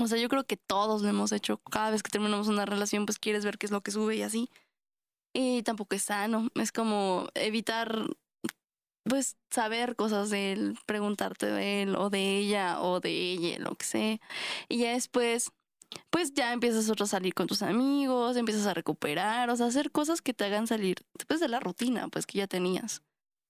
[0.00, 1.58] O sea, yo creo que todos lo hemos hecho.
[1.70, 4.22] Cada vez que terminamos una relación, pues quieres ver qué es lo que sube y
[4.22, 4.48] así.
[5.34, 6.48] Y tampoco es sano.
[6.54, 8.06] Es como evitar
[9.08, 13.74] pues saber cosas de él, preguntarte de él o de ella o de ella, lo
[13.74, 14.18] que sea.
[14.68, 15.52] Y ya después,
[16.10, 19.90] pues ya empiezas otro a salir con tus amigos, empiezas a recuperar, o sea, hacer
[19.90, 23.02] cosas que te hagan salir después de la rutina, pues que ya tenías.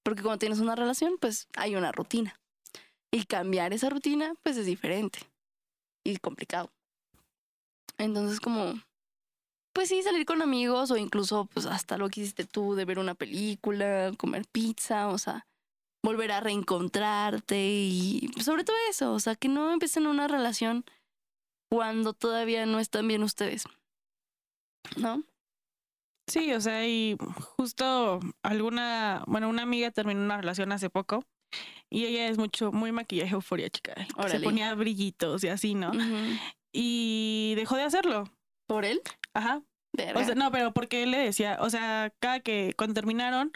[0.03, 2.39] Porque cuando tienes una relación, pues hay una rutina.
[3.11, 5.21] Y cambiar esa rutina, pues es diferente
[6.05, 6.71] y complicado.
[7.99, 8.75] Entonces, como,
[9.77, 12.99] pues sí, salir con amigos o incluso, pues hasta lo que hiciste tú de ver
[12.99, 15.47] una película, comer pizza, o sea,
[16.03, 20.87] volver a reencontrarte y sobre todo eso, o sea, que no empiecen una relación
[21.71, 23.65] cuando todavía no están bien ustedes.
[24.97, 25.23] ¿No?
[26.27, 27.19] Sí, o sea, y
[27.59, 31.23] justo alguna, bueno, una amiga terminó una relación hace poco
[31.91, 33.95] y ella es mucho, muy maquillaje euforia, chica.
[34.27, 35.93] Se ponía brillitos y así, ¿no?
[36.73, 38.25] Y dejó de hacerlo.
[38.67, 39.01] ¿Por él?
[39.35, 39.63] Ajá.
[39.93, 40.21] Verga.
[40.21, 43.51] O sea, no, pero porque él le decía, o sea, cada que cuando terminaron,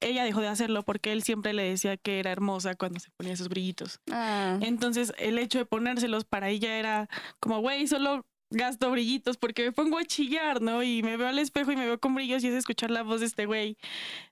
[0.00, 3.32] ella dejó de hacerlo porque él siempre le decía que era hermosa cuando se ponía
[3.32, 4.00] esos brillitos.
[4.10, 7.08] Ah, Entonces, el hecho de ponérselos para ella era
[7.40, 10.82] como, güey, solo gasto brillitos porque me pongo a chillar, ¿no?
[10.82, 13.20] Y me veo al espejo y me veo con brillos y es escuchar la voz
[13.20, 13.76] de este güey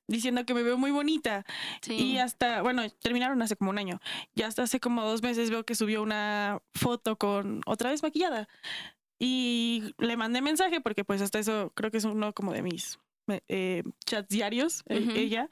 [0.06, 1.44] diciendo que me veo muy bonita.
[1.82, 1.94] sí.
[1.94, 4.00] Y hasta, bueno, terminaron hace como un año.
[4.34, 8.48] Y hasta hace como dos meses veo que subió una foto con otra vez maquillada.
[9.18, 12.98] Y le mandé mensaje porque pues hasta eso creo que es uno como de mis
[13.48, 15.48] eh, chats diarios, eh, ella.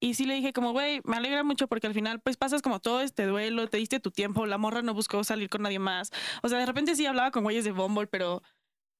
[0.00, 2.80] Y sí le dije como, güey, me alegra mucho porque al final pues pasas como
[2.80, 6.10] todo este duelo, te diste tu tiempo, la morra no buscó salir con nadie más.
[6.42, 8.42] O sea, de repente sí hablaba con güeyes de Bumble, pero...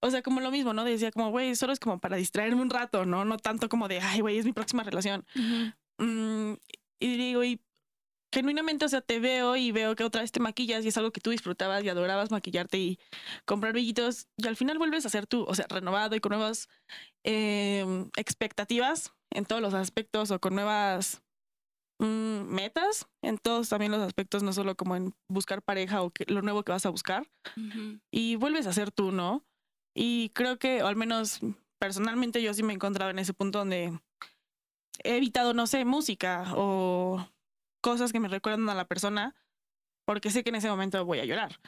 [0.01, 0.85] O sea, como lo mismo, ¿no?
[0.85, 3.24] Decía como, güey, solo es como para distraerme un rato, ¿no?
[3.24, 5.27] No tanto como de, ay, güey, es mi próxima relación.
[5.35, 6.05] Ujú.
[6.05, 6.57] Mm,
[7.01, 7.61] y digo, y
[8.32, 11.12] genuinamente, o sea, te veo y veo que otra vez te maquillas y es algo
[11.12, 12.98] que tú disfrutabas y adorabas maquillarte y
[13.44, 16.68] comprar brillitos y al final vuelves a ser tú, o sea, renovado y con nuevas
[17.24, 21.22] em, expectativas en todos los aspectos o con nuevas
[22.00, 26.24] mm, metas en todos también los aspectos, no solo como en buscar pareja o que,
[26.28, 27.26] lo nuevo que vas a buscar
[28.10, 29.44] y vuelves a ser tú, ¿no?
[29.96, 31.40] Y creo que, o al menos
[31.80, 33.98] personalmente, yo sí me he encontrado en ese punto donde
[35.02, 37.26] he evitado, no sé, música o
[37.80, 39.34] cosas que me recuerdan a la persona
[40.06, 41.60] porque sé que en ese momento voy a llorar.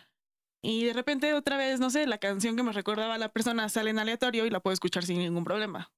[0.63, 3.69] Y de repente otra vez, no sé, la canción que me recordaba a la persona
[3.69, 5.91] sale en aleatorio y la puedo escuchar sin ningún problema.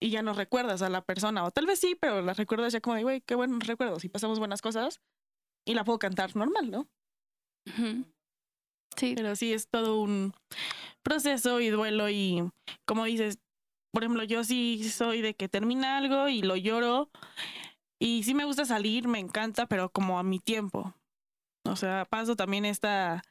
[0.00, 2.80] Y ya no recuerdas a la persona, o tal vez sí, pero la recuerdas ya
[2.80, 5.00] como de, güey, qué buenos recuerdos y pasamos buenas cosas
[5.64, 6.88] y la puedo cantar normal, ¿no?
[8.96, 9.14] Sí.
[9.14, 10.34] Pero sí es todo un
[11.02, 12.50] proceso y duelo y
[12.84, 13.38] como dices,
[13.92, 17.10] por ejemplo, yo sí soy de que termina algo y lo lloro
[18.02, 20.92] y sí me gusta salir, me encanta, pero como a mi tiempo.
[21.64, 23.22] O sea, paso también esta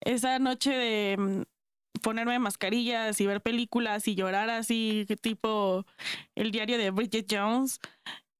[0.00, 5.84] esa noche de mm, ponerme mascarillas y ver películas y llorar así tipo
[6.36, 7.80] el diario de Bridget Jones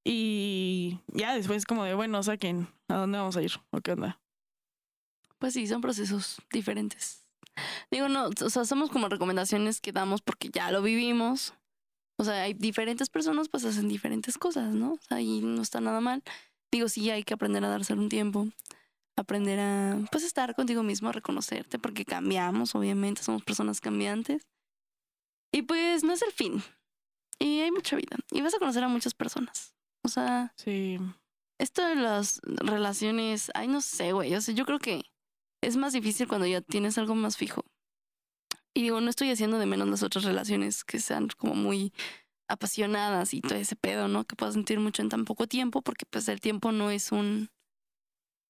[0.05, 4.21] y ya después como de bueno, saquen a dónde vamos a ir o qué onda.
[5.39, 7.27] Pues sí, son procesos diferentes.
[7.91, 11.55] Digo, no, o sea, somos como recomendaciones que damos porque ya lo vivimos.
[12.17, 14.93] O sea, hay diferentes personas, pues hacen diferentes cosas, ¿no?
[14.93, 16.23] O sea, y no está nada mal.
[16.73, 18.49] Digo, sí, hay que aprender a darse un tiempo,
[19.17, 24.47] aprender a, pues, estar contigo mismo, a reconocerte, porque cambiamos, obviamente, somos personas cambiantes.
[25.53, 26.63] Y pues no es el fin.
[27.39, 28.17] Y hay mucha vida.
[28.31, 29.75] Y vas a conocer a muchas personas.
[30.05, 30.99] O sea, Sí.
[31.59, 34.35] esto de las relaciones, ay, no sé, güey.
[34.35, 35.03] O sea, yo creo que
[35.63, 37.65] es más difícil cuando ya tienes algo más fijo.
[38.75, 41.93] Y digo, no estoy haciendo de menos las otras relaciones que sean como muy
[42.49, 44.25] apasionadas y todo ese pedo, ¿no?
[44.25, 47.51] Que puedas sentir mucho en tan poco tiempo, porque pues el tiempo no es un.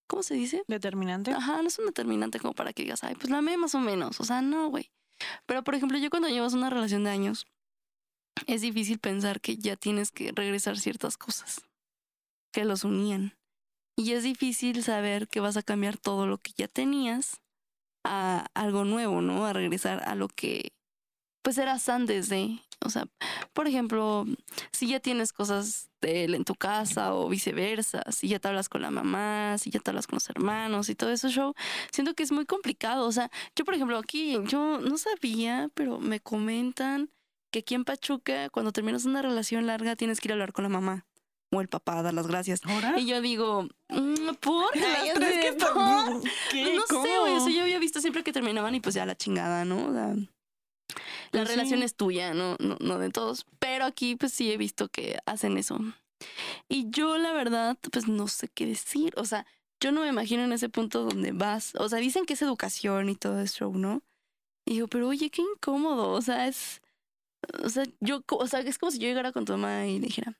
[0.08, 0.62] ¿Cómo se dice?
[0.66, 1.32] Determinante.
[1.32, 3.80] Ajá, no es un determinante como para que digas, ay, pues la amé más o
[3.80, 4.20] menos.
[4.20, 4.90] O sea, no, güey.
[5.46, 7.46] Pero por ejemplo, yo cuando llevas una relación de años,
[8.46, 11.62] es difícil pensar que ya tienes que regresar ciertas cosas
[12.52, 13.36] que los unían.
[13.96, 17.40] Y es difícil saber que vas a cambiar todo lo que ya tenías
[18.04, 19.46] a algo nuevo, ¿no?
[19.46, 20.72] A regresar a lo que
[21.42, 23.06] pues eras antes de, o sea,
[23.52, 24.24] por ejemplo,
[24.72, 28.70] si ya tienes cosas de él en tu casa o viceversa, si ya te hablas
[28.70, 31.54] con la mamá, si ya te hablas con los hermanos y todo eso show,
[31.92, 33.06] siento que es muy complicado.
[33.06, 37.10] O sea, yo por ejemplo aquí, yo no sabía, pero me comentan
[37.50, 40.62] que aquí en Pachuca, cuando terminas una relación larga, tienes que ir a hablar con
[40.62, 41.06] la mamá
[41.54, 42.60] o el papá a dar las gracias.
[42.64, 42.98] ¿Ahora?
[42.98, 44.76] Y yo digo, mm, ¿por?
[44.76, 46.30] Las Ay, tres así que.
[46.50, 46.74] ¿Qué?
[46.76, 47.20] No sé, ¿Cómo?
[47.20, 47.34] güey.
[47.34, 49.86] O sea, yo había visto siempre que terminaban y pues ya la chingada, ¿no?
[49.88, 50.16] O sea, la
[51.30, 51.54] Pues sí.
[51.56, 53.46] relación es tuya, no, no, no de todos.
[53.58, 55.78] Pero aquí pues sí he visto que hacen eso.
[56.68, 59.12] Y yo la verdad pues no sé qué decir.
[59.16, 59.46] O sea,
[59.80, 61.72] yo no me imagino en ese punto donde vas.
[61.78, 64.02] O sea, dicen que es educación y todo eso, ¿no?
[64.66, 66.10] Y digo, pero oye, qué incómodo.
[66.12, 66.80] O sea, es...
[67.62, 70.06] O sea, yo, o sea, es como si yo llegara con tu mamá y le
[70.06, 70.38] dijera,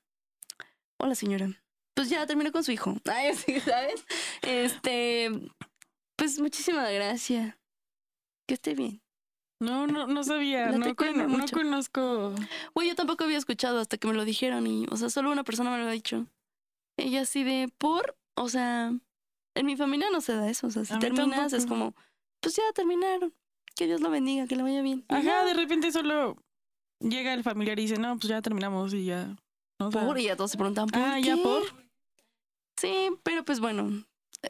[0.99, 1.49] hola señora,
[1.95, 2.95] pues ya terminé con su hijo.
[3.05, 4.05] Ay, sí, ¿sabes?
[4.41, 5.29] Este,
[6.17, 7.55] pues muchísimas gracias.
[8.47, 9.01] Que esté bien.
[9.61, 10.67] No, no, no sabía.
[10.71, 12.35] No cono- no conozco.
[12.75, 15.43] Güey, yo tampoco había escuchado hasta que me lo dijeron y, o sea, solo una
[15.43, 16.27] persona me lo ha dicho.
[16.97, 18.93] Ella así de, por, o sea,
[19.55, 20.67] en mi familia no se da eso.
[20.67, 21.95] O sea, si A terminas es como,
[22.41, 23.33] pues ya terminaron.
[23.75, 25.03] Que Dios lo bendiga, que le vaya bien.
[25.09, 26.37] Ajá, de repente solo
[27.01, 29.35] llega el familiar y dice, no, pues ya terminamos y ya.
[29.79, 31.23] O sea, por, y ya todos se preguntan, ¿por ah, qué?
[31.23, 31.63] ya por.
[32.77, 34.05] Sí, pero pues bueno,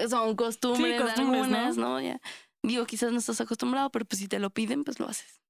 [0.10, 2.02] son costumbres, Sí, costumbres, algunas, ¿no?
[2.02, 2.20] Ya.
[2.64, 5.42] Digo, quizás no estás acostumbrado, pero pues si te lo piden, pues lo haces.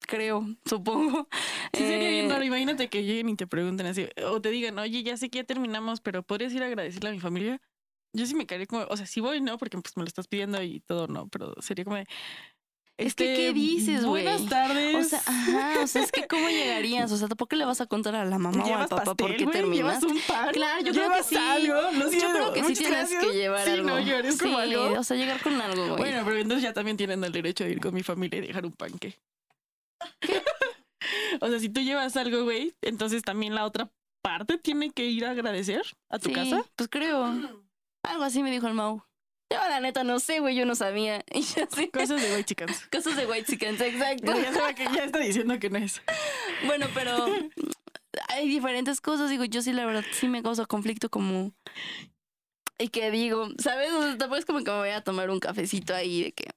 [0.00, 1.28] Creo, supongo.
[1.72, 2.44] Sí, sería bien Eh, raro.
[2.44, 5.44] Imagínate que lleguen y te pregunten así, o te digan, oye, ya sé que ya
[5.44, 7.60] terminamos, pero ¿podrías ir a agradecerle a mi familia?
[8.12, 9.58] Yo sí me caería como, o sea, sí voy, ¿no?
[9.58, 11.28] Porque pues me lo estás pidiendo y todo, ¿no?
[11.28, 12.06] Pero sería como de,
[12.96, 14.22] Es que, este, ¿qué dices, güey?
[14.22, 14.94] Buenas tardes.
[14.94, 17.10] O sea, ajá, o sea, es que ¿cómo llegarías?
[17.10, 19.36] O sea, tampoco le vas a contar a la mamá o al papá pastel, por
[19.36, 20.00] qué güey, terminas.
[20.00, 21.36] llevas un pan, Claro, yo creo que llevas sí.
[21.36, 23.24] algo, lo Yo creo que sí muchas tienes gracias.
[23.24, 23.88] que llevar sí, algo.
[23.88, 25.00] no, llevarías como Sí, algo.
[25.00, 25.96] O sea, llegar con algo, güey.
[25.96, 28.64] Bueno, pero entonces ya también tienen el derecho de ir con mi familia y dejar
[28.64, 29.18] un panque.
[31.40, 33.90] o sea, si tú llevas algo, güey, entonces también la otra
[34.22, 36.64] parte tiene que ir a agradecer a tu sí, casa.
[36.76, 37.24] Pues creo.
[38.04, 39.02] Algo así me dijo el Mau.
[39.54, 41.24] Yo la neta no sé, güey, yo no sabía.
[41.32, 41.88] Y yo así.
[41.88, 42.86] Cosas de güey, chicas.
[42.92, 44.34] Cosas de white chickens, exacto.
[44.40, 46.02] Ya, sabe que ya está diciendo que no es.
[46.66, 47.26] Bueno, pero
[48.28, 49.30] hay diferentes cosas.
[49.30, 51.52] Digo, yo sí, la verdad, sí me causa conflicto como...
[52.78, 53.92] Y que digo, ¿sabes?
[53.92, 56.50] O sea, tampoco es como que me voy a tomar un cafecito ahí de que...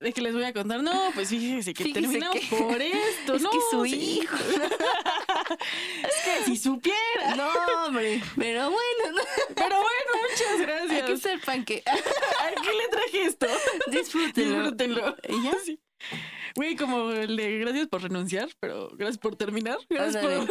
[0.00, 3.34] De que les voy a contar, no, pues fíjese que Fíjese terminamos que- por esto,
[3.34, 4.20] es no, que su sí.
[4.22, 4.36] hijo...
[5.18, 7.34] es que si supiera.
[7.36, 7.48] No,
[7.86, 8.22] hombre.
[8.36, 9.22] Pero bueno, no,
[9.54, 11.20] Pero bueno, muchas hay que gracias.
[11.20, 11.82] ser panque.
[11.86, 13.46] Aquí le traje esto.
[13.90, 14.54] Disfrútenlo.
[14.70, 15.16] Disfrútenlo.
[15.28, 15.52] ¿Y ya?
[15.64, 15.78] Sí.
[16.56, 19.78] Güey, como el de gracias por renunciar, pero gracias por terminar.
[19.88, 20.48] Gracias por...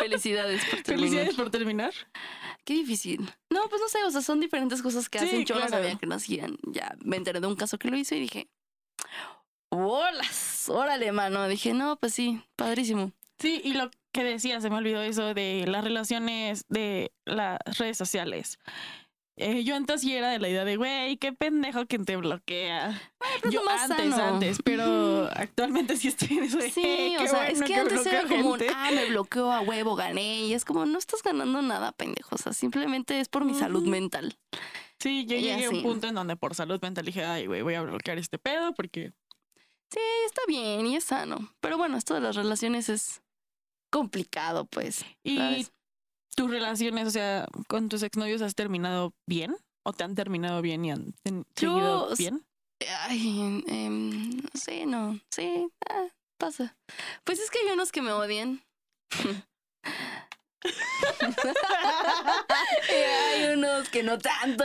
[0.00, 0.98] Felicidades por terminar.
[1.08, 1.92] Felicidades por terminar.
[2.64, 3.20] Qué difícil.
[3.50, 5.44] No, pues no sé, o sea, son diferentes cosas que Sí, hacen.
[5.44, 5.82] Yo no claro.
[5.84, 6.58] sabía que lo hacían.
[6.64, 8.48] Ya me enteré de un caso que lo hizo y dije,
[9.70, 10.68] ¡Holas!
[10.68, 11.46] Órale, mano.
[11.48, 13.12] Dije, no, pues sí, padrísimo.
[13.38, 17.96] Sí, y lo que decía, se me olvidó eso de las relaciones de las redes
[17.96, 18.58] sociales.
[19.40, 23.00] Eh, yo antes sí era de la idea de, güey, qué pendejo que te bloquea.
[23.44, 24.34] es yo más antes, sano.
[24.34, 28.04] antes, pero actualmente sí estoy en eso de, Sí, "Eh, o sea, es que antes
[28.04, 28.72] era como, un, gente".
[28.74, 30.40] ah, me bloqueó a huevo, gané.
[30.40, 32.34] Y es como, no estás ganando nada, pendejo.
[32.34, 34.36] O sea, simplemente es por mi salud mental.
[35.00, 37.74] Sí, yo llegué a un punto en donde por salud mental dije, ay, güey, voy
[37.74, 39.12] a bloquear este pedo porque
[39.90, 41.54] Sí, está bien y es sano.
[41.60, 43.22] Pero bueno, esto de las relaciones es
[43.90, 45.04] complicado, pues.
[45.22, 45.72] Y ¿sabes?
[46.36, 50.84] tus relaciones, o sea, con tus exnovios has terminado bien o te han terminado bien
[50.84, 51.14] y han
[51.54, 52.46] seguido bien.
[53.00, 55.18] Ay, no sé, no.
[55.30, 56.08] Sí, ah,
[56.38, 56.76] pasa.
[57.24, 58.62] Pues es que hay unos que me odian.
[60.64, 60.70] Y
[62.92, 64.64] hay unos que no tanto.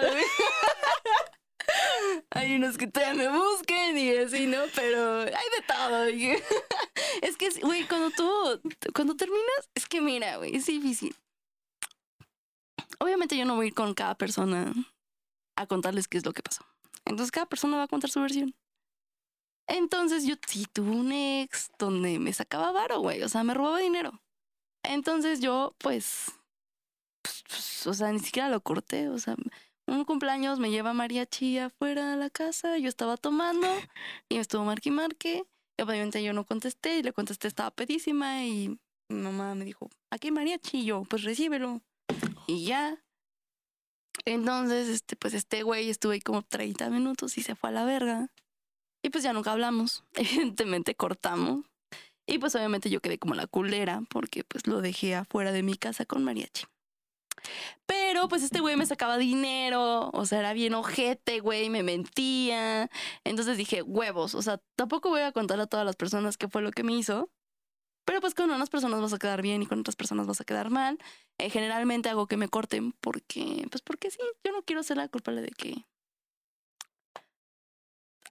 [2.32, 4.64] Hay unos que todavía me busquen y así, ¿no?
[4.76, 6.08] Pero hay de todo.
[7.22, 8.62] Es que, güey, cuando tú,
[8.94, 11.16] cuando terminas, es que mira, güey, es difícil.
[13.00, 14.74] Obviamente yo no voy a ir con cada persona
[15.56, 16.66] a contarles qué es lo que pasó.
[17.06, 18.56] Entonces cada persona va a contar su versión.
[19.68, 23.22] Entonces yo sí tuve un ex donde me sacaba varo, güey.
[23.24, 24.22] O sea, me robaba dinero.
[24.84, 26.32] Entonces yo, pues,
[27.22, 29.10] pues, pues, o sea, ni siquiera lo corté.
[29.10, 29.36] O sea,
[29.88, 32.78] un cumpleaños me lleva mariachi afuera de la casa.
[32.78, 33.68] Yo estaba tomando
[34.30, 35.44] y me estuvo marque y marque.
[35.78, 38.44] Y obviamente yo no contesté y le contesté, estaba pedísima.
[38.46, 40.80] Y mi mamá me dijo, aquí mariachi.
[40.80, 41.82] Y yo, pues recíbelo.
[42.48, 43.04] Y ya.
[44.26, 47.86] Entonces, este, pues este güey estuvo ahí como 30 minutos y se fue a la
[47.86, 48.30] verga.
[49.02, 50.04] Y pues ya nunca hablamos.
[50.14, 51.66] Evidentemente cortamos.
[52.26, 55.76] Y pues obviamente yo quedé como la culera porque pues lo dejé afuera de mi
[55.76, 56.66] casa con mariachi.
[57.86, 62.90] Pero pues este güey me sacaba dinero, o sea, era bien ojete, güey, me mentía.
[63.24, 66.62] Entonces dije, huevos, o sea, tampoco voy a contarle a todas las personas qué fue
[66.62, 67.30] lo que me hizo.
[68.06, 70.46] Pero pues con unas personas vas a quedar bien y con otras personas vas a
[70.46, 70.98] quedar mal.
[71.38, 75.08] Eh, generalmente hago que me corten porque, pues porque sí, yo no quiero ser la
[75.08, 75.86] culpable de que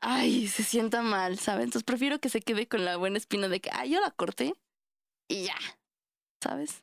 [0.03, 1.65] ay, se sienta mal, ¿sabes?
[1.65, 4.55] Entonces prefiero que se quede con la buena espina de que, ay, yo la corté
[5.29, 5.57] y ya,
[6.43, 6.83] ¿sabes?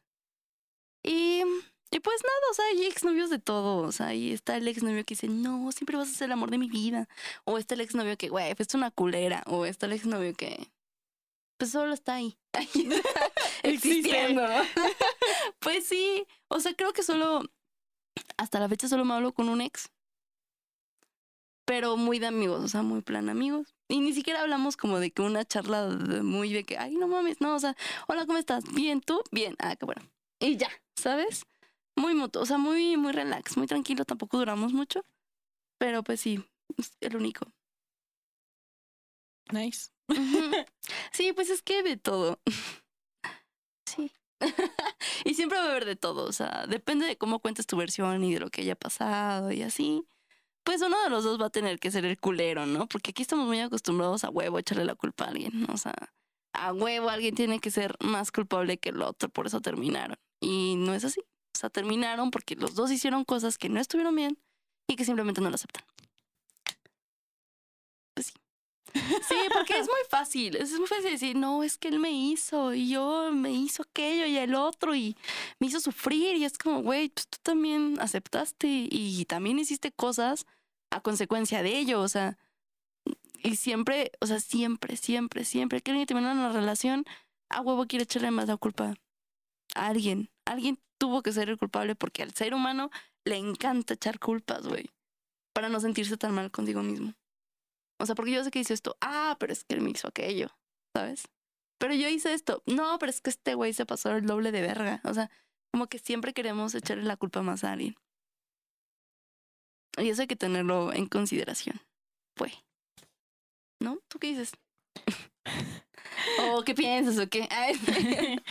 [1.04, 1.44] Y,
[1.92, 5.04] y pues nada, o sea, hay exnovios de todo, o sea, ahí está el exnovio
[5.04, 7.08] que dice, no, siempre vas a ser el amor de mi vida,
[7.44, 10.72] o está el exnovio que, güey, es una culera, o está el exnovio que,
[11.58, 12.38] pues solo está ahí,
[13.64, 14.44] existiendo.
[15.60, 17.44] pues sí, o sea, creo que solo,
[18.38, 19.90] hasta la fecha solo me hablo con un ex
[21.70, 23.76] pero muy de amigos, o sea, muy plan amigos.
[23.88, 27.08] Y ni siquiera hablamos como de que una charla de- muy de que, ay, no
[27.08, 27.76] mames, no, o sea,
[28.08, 28.64] hola, ¿cómo estás?
[28.74, 29.22] Bien, ¿tú?
[29.32, 30.02] Bien, ah, qué bueno.
[30.40, 31.46] Y ya, ¿sabes?
[31.96, 35.06] Muy mutuo, o sea, muy, muy relax, muy tranquilo, tampoco duramos mucho,
[35.78, 36.44] pero pues sí,
[36.78, 37.46] es el único.
[39.52, 39.92] Nice.
[41.12, 42.40] Sí, pues es que de todo.
[43.86, 44.12] Sí.
[45.26, 48.24] y siempre va a haber de todo, o sea, depende de cómo cuentes tu versión
[48.24, 50.08] y de lo que haya pasado y así.
[50.64, 52.88] Pues uno de los dos va a tener que ser el culero, ¿no?
[52.88, 55.74] Porque aquí estamos muy acostumbrados a huevo echarle la culpa a alguien, ¿no?
[55.74, 55.94] o sea,
[56.54, 60.18] a huevo alguien tiene que ser más culpable que el otro, por eso terminaron.
[60.42, 61.22] Y no es así.
[61.22, 64.38] O sea, terminaron porque los dos hicieron cosas que no estuvieron bien
[64.88, 65.84] y que simplemente no lo aceptan.
[68.94, 69.36] Sí.
[69.54, 70.56] Porque es muy fácil.
[70.56, 74.26] Es muy fácil decir, no, es que él me hizo y yo me hizo aquello
[74.26, 75.16] y el otro y
[75.60, 76.36] me hizo sufrir.
[76.36, 80.46] Y es como, güey, pues tú también aceptaste y también hiciste cosas
[80.92, 82.02] a consecuencia de ello.
[82.02, 82.38] O sea,
[83.44, 87.06] y siempre, o sea, siempre, siempre, siempre que alguien termina una relación,
[87.50, 88.96] a huevo quiere echarle más la culpa
[89.76, 90.30] a alguien.
[90.46, 92.90] Alguien tuvo que ser el culpable porque al ser humano
[93.26, 94.90] le encanta echar culpas, güey,
[95.54, 97.14] para no sentirse tan mal contigo mismo.
[98.00, 100.08] O sea, porque yo sé que hice esto, ah, pero es que él me hizo
[100.08, 100.50] aquello,
[100.96, 101.28] ¿sabes?
[101.80, 104.62] Pero yo hice esto, no, pero es que este güey se pasó el doble de
[104.62, 105.02] verga.
[105.04, 105.30] O sea,
[105.72, 107.96] como que siempre queremos echarle la culpa más a alguien.
[109.98, 111.80] Y eso hay que tenerlo en consideración.
[112.36, 112.54] Pues.
[113.82, 114.00] ¿No?
[114.08, 114.52] ¿Tú qué dices?
[116.54, 117.48] ¿O qué piensas o qué?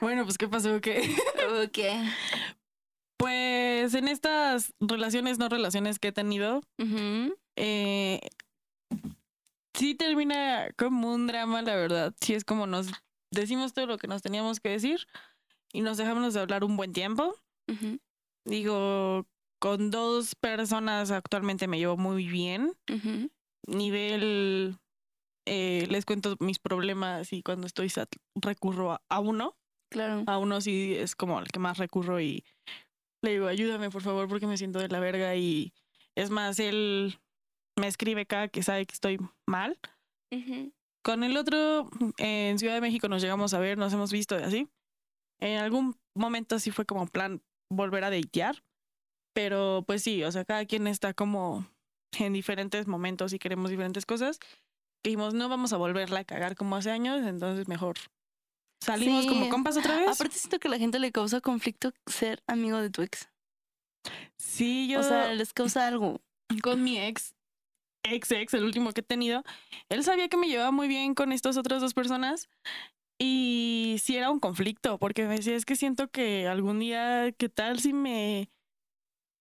[0.00, 0.80] bueno, pues ¿qué pasó?
[0.80, 1.16] ¿Qué?
[1.50, 2.02] ¿O qué?
[3.18, 6.62] Pues en estas relaciones, no relaciones que he tenido,
[7.56, 8.20] eh,
[9.74, 12.14] sí termina como un drama, la verdad.
[12.20, 12.88] Sí es como nos
[13.30, 15.06] decimos todo lo que nos teníamos que decir
[15.72, 17.34] y nos dejamos de hablar un buen tiempo.
[18.44, 19.26] Digo,
[19.58, 22.72] con dos personas actualmente me llevo muy bien
[23.66, 24.78] nivel,
[25.46, 29.56] eh, les cuento mis problemas y cuando estoy sad recurro a, uno.
[29.90, 30.24] Claro.
[30.26, 32.44] A uno sí es como el que más recurro y
[33.22, 35.72] le digo, ayúdame por favor porque me siento de la verga y
[36.14, 37.18] es más, él
[37.78, 39.78] me escribe cada que sabe que estoy mal.
[41.04, 44.42] Con el otro, en Ciudad de México nos llegamos a ver, nos hemos visto y
[44.42, 44.68] así.
[45.40, 48.64] En algún momento sí fue como plan volver a datear,
[49.34, 51.66] pero pues sí, o sea, cada quien está como
[52.18, 54.40] en diferentes momentos y queremos diferentes cosas,
[55.04, 57.96] dijimos, no vamos a volverla a cagar como hace años, entonces mejor
[58.82, 60.08] salimos como compas otra vez.
[60.08, 63.28] Aparte siento que a la gente le causa conflicto ser amigo de tu ex.
[64.38, 65.00] Sí, yo...
[65.00, 66.20] O sea, les causa algo.
[66.62, 67.34] Con mi ex,
[68.12, 69.44] ex ex, el último que he tenido,
[69.88, 72.48] él sabía que me llevaba muy bien con estas otras dos personas
[73.18, 77.48] y sí era un conflicto, porque me decía, es que siento que algún día, ¿qué
[77.48, 78.50] tal si me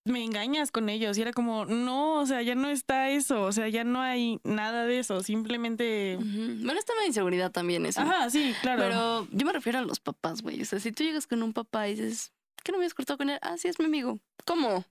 [0.05, 1.18] me engañas con ellos.
[1.18, 4.39] Y era como, no, o sea, ya no está eso, o sea, ya no hay
[4.43, 6.18] nada de eso, simplemente...
[6.20, 8.01] Bueno, está la inseguridad también eso.
[8.01, 8.82] Ajá, sí, claro.
[8.82, 10.61] Pero yo me refiero a los papás, güey.
[10.61, 12.32] O sea, si tú llegas con un papá y dices,
[12.63, 13.39] ¿qué no me has cortado con él?
[13.41, 14.20] Ah, sí, es mi amigo.
[14.45, 14.86] ¿Cómo?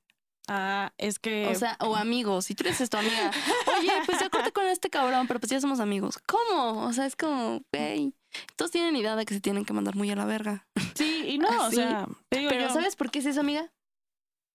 [0.48, 1.46] Ah, es que...
[1.46, 3.30] O sea, o amigos, si tú eres tu amiga.
[3.78, 6.18] Oye, pues ya corté con este cabrón, pero pues ya somos amigos.
[6.26, 6.84] ¿Cómo?
[6.84, 8.14] O sea, es como, güey...
[8.56, 10.66] Todos tienen idea de que se tienen que mandar muy a la verga.
[10.94, 12.08] Sí, y no, o sea...
[12.28, 13.70] pero ¿sabes por qué es eso, amiga?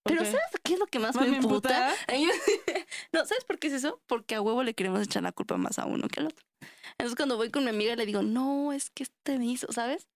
[0.03, 1.93] Pero ¿sabes qué es lo que más, me emputa?
[3.13, 4.01] no, ¿sabes por qué es eso?
[4.07, 6.45] Porque a huevo le queremos echar la culpa más a uno que al otro.
[6.91, 10.07] Entonces cuando voy con mi amiga le digo, no, es que este me hizo, ¿sabes?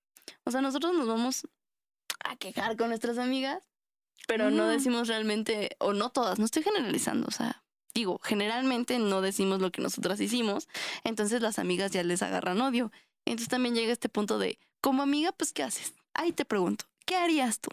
[0.46, 1.48] O sea, nosotros nos vamos
[2.24, 3.64] a quejar con nuestras amigas,
[4.28, 9.22] pero no decimos realmente, o no todas, no estoy generalizando, o sea, digo, generalmente no
[9.22, 10.68] decimos lo que nosotras hicimos,
[11.04, 12.92] entonces las amigas ya les agarran odio.
[13.26, 15.94] Entonces también llega este punto de, como amiga, pues, ¿qué haces?
[16.14, 17.70] Ahí te pregunto, ¿qué harías tú?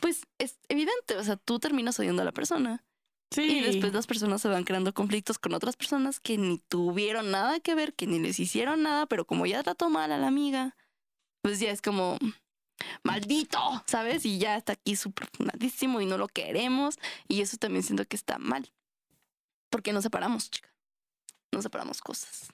[0.00, 2.84] Pues es evidente, o sea, tú terminas odiando a la persona.
[3.32, 3.42] Sí.
[3.42, 7.60] Y después las personas se van creando conflictos con otras personas que ni tuvieron nada
[7.60, 10.76] que ver, que ni les hicieron nada, pero como ya trató mal a la amiga,
[11.42, 12.18] pues ya es como
[13.02, 14.24] maldito, ¿sabes?
[14.26, 16.98] Y ya está aquí súper fundadísimo y no lo queremos.
[17.28, 18.70] Y eso también siento que está mal.
[19.70, 20.72] Porque nos separamos, chica.
[21.52, 22.48] Nos separamos cosas.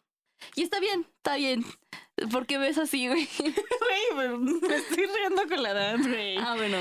[0.54, 1.64] Y está bien, está bien.
[2.30, 3.28] ¿Por qué ves así, güey?
[4.14, 6.38] Güey, me estoy riendo con la edad, güey.
[6.38, 6.78] Ah, bueno.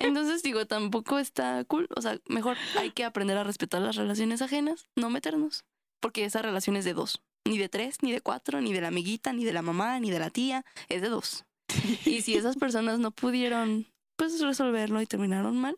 [0.00, 1.88] Entonces digo, tampoco está cool.
[1.94, 5.64] O sea, mejor hay que aprender a respetar las relaciones ajenas, no meternos.
[6.00, 7.22] Porque esa relación es de dos.
[7.44, 10.10] Ni de tres, ni de cuatro, ni de la amiguita, ni de la mamá, ni
[10.10, 10.64] de la tía.
[10.88, 11.44] Es de dos.
[12.06, 15.76] Y si esas personas no pudieron, pues, resolverlo y terminaron mal,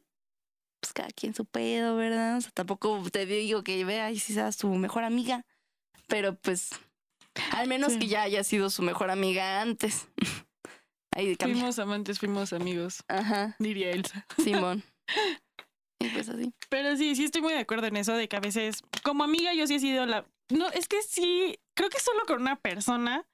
[0.80, 2.36] pues cada quien su pedo, ¿verdad?
[2.36, 5.46] O sea, tampoco te digo que vea y si sea su mejor amiga.
[6.08, 6.70] Pero pues
[7.52, 10.08] al menos que ya haya sido su mejor amiga antes.
[11.16, 13.04] Ahí fuimos amantes, fuimos amigos.
[13.08, 13.56] Ajá.
[13.58, 14.26] Diría Elsa.
[14.42, 14.82] Simón.
[16.00, 16.52] y pues así.
[16.68, 19.54] Pero sí, sí estoy muy de acuerdo en eso de que a veces, como amiga,
[19.54, 20.26] yo sí he sido la.
[20.50, 23.24] No, es que sí, creo que solo con una persona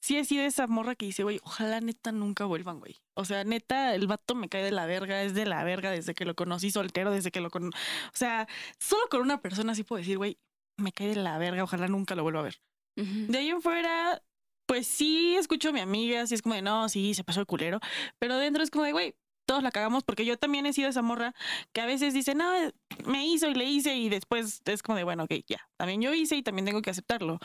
[0.00, 3.00] sí he sido esa morra que dice, güey, ojalá neta nunca vuelvan, güey.
[3.14, 6.14] O sea, neta, el vato me cae de la verga, es de la verga desde
[6.14, 7.68] que lo conocí soltero, desde que lo con...
[7.68, 7.70] O
[8.12, 8.48] sea,
[8.78, 10.38] solo con una persona sí puedo decir, güey,
[10.76, 12.60] me cae de la verga, ojalá nunca lo vuelva a ver.
[12.94, 14.22] De ahí en fuera,
[14.66, 17.46] pues sí escucho a mi amiga, sí es como de, no, sí, se pasó el
[17.46, 17.80] culero,
[18.18, 19.14] pero dentro es como de, güey,
[19.46, 21.34] todos la cagamos porque yo también he sido esa morra
[21.72, 22.50] que a veces dice, no,
[23.06, 26.14] me hizo y le hice y después es como de, bueno, ok, ya, también yo
[26.14, 27.38] hice y también tengo que aceptarlo.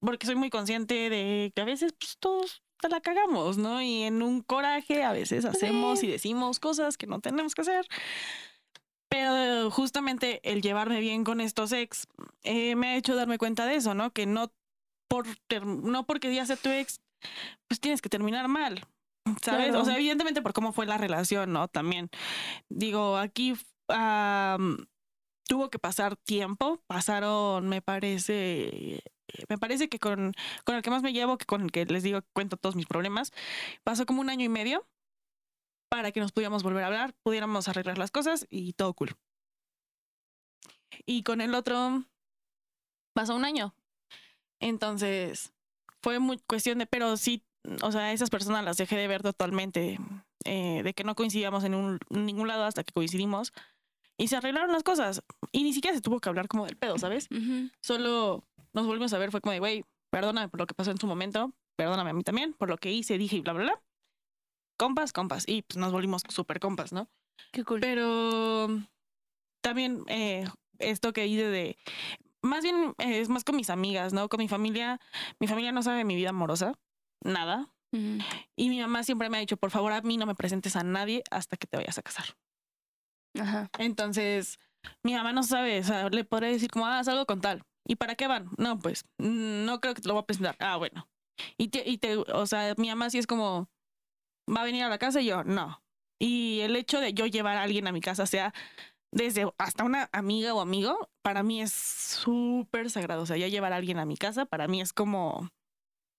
[0.00, 3.80] Porque soy muy consciente de que a veces pues, todos te la cagamos, ¿no?
[3.82, 7.86] Y en un coraje a veces hacemos y decimos cosas que no tenemos que hacer.
[9.08, 12.06] Pero justamente el llevarme bien con estos ex
[12.42, 14.12] eh, me ha hecho darme cuenta de eso, ¿no?
[14.12, 14.52] Que no,
[15.08, 15.26] por
[15.64, 17.00] no porque ya sea tu ex,
[17.68, 18.86] pues tienes que terminar mal.
[19.42, 19.68] ¿Sabes?
[19.68, 19.82] Claro.
[19.82, 21.68] O sea, evidentemente por cómo fue la relación, ¿no?
[21.68, 22.10] También.
[22.68, 23.54] Digo, aquí
[23.88, 24.86] am,
[25.46, 26.80] tuvo que pasar tiempo.
[26.86, 29.02] Pasaron, me parece,
[29.48, 30.32] me parece que con,
[30.64, 32.86] con el que más me llevo, que con el que les digo cuento todos mis
[32.86, 33.32] problemas,
[33.84, 34.86] pasó como un año y medio
[35.88, 39.16] para que nos pudiéramos volver a hablar, pudiéramos arreglar las cosas y todo cool.
[41.04, 42.04] Y con el otro
[43.14, 43.74] pasó un año.
[44.60, 45.52] Entonces,
[46.02, 47.44] fue cuestión de, pero sí,
[47.82, 49.98] o sea, esas personas las dejé de ver totalmente,
[50.44, 53.52] eh, de que no coincidíamos en, en ningún lado hasta que coincidimos.
[54.18, 55.22] Y se arreglaron las cosas.
[55.52, 57.28] Y ni siquiera se tuvo que hablar como del pedo, ¿sabes?
[57.80, 60.98] Solo nos volvimos a ver, fue como de, güey, perdóname por lo que pasó en
[60.98, 63.82] su momento, perdóname a mí también, por lo que hice, dije y bla, bla, bla.
[64.78, 65.44] Compas, compas.
[65.46, 67.08] Y pues nos volvimos súper compas, ¿no?
[67.52, 67.80] Qué cool.
[67.80, 68.68] Pero
[69.62, 70.46] también eh,
[70.78, 71.78] esto que hice de.
[72.42, 74.28] Más bien eh, es más con mis amigas, ¿no?
[74.28, 75.00] Con mi familia.
[75.40, 76.78] Mi familia no sabe de mi vida amorosa.
[77.22, 77.70] Nada.
[78.56, 80.82] Y mi mamá siempre me ha dicho, por favor, a mí no me presentes a
[80.82, 82.36] nadie hasta que te vayas a casar.
[83.40, 83.70] Ajá.
[83.78, 84.58] Entonces,
[85.02, 87.62] mi mamá no sabe, o sea, le podré decir como, ah, salgo con tal.
[87.86, 88.50] ¿Y para qué van?
[88.58, 90.56] No, pues, mm, no creo que te lo voy a presentar.
[90.58, 91.08] Ah, bueno.
[91.56, 93.68] Y te, y te, o sea, mi mamá sí es como,
[94.48, 95.82] va a venir a la casa y yo, no.
[96.18, 98.54] Y el hecho de yo llevar a alguien a mi casa, sea
[99.12, 103.22] desde hasta una amiga o amigo, para mí es súper sagrado.
[103.22, 105.50] O sea, ya llevar a alguien a mi casa, para mí es como,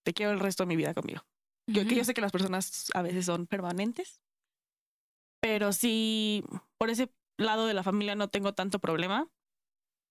[0.03, 1.21] te quiero el resto de mi vida conmigo.
[1.69, 4.21] Yo, que yo sé que las personas a veces son permanentes,
[5.39, 6.43] pero sí,
[6.77, 9.27] por ese lado de la familia no tengo tanto problema.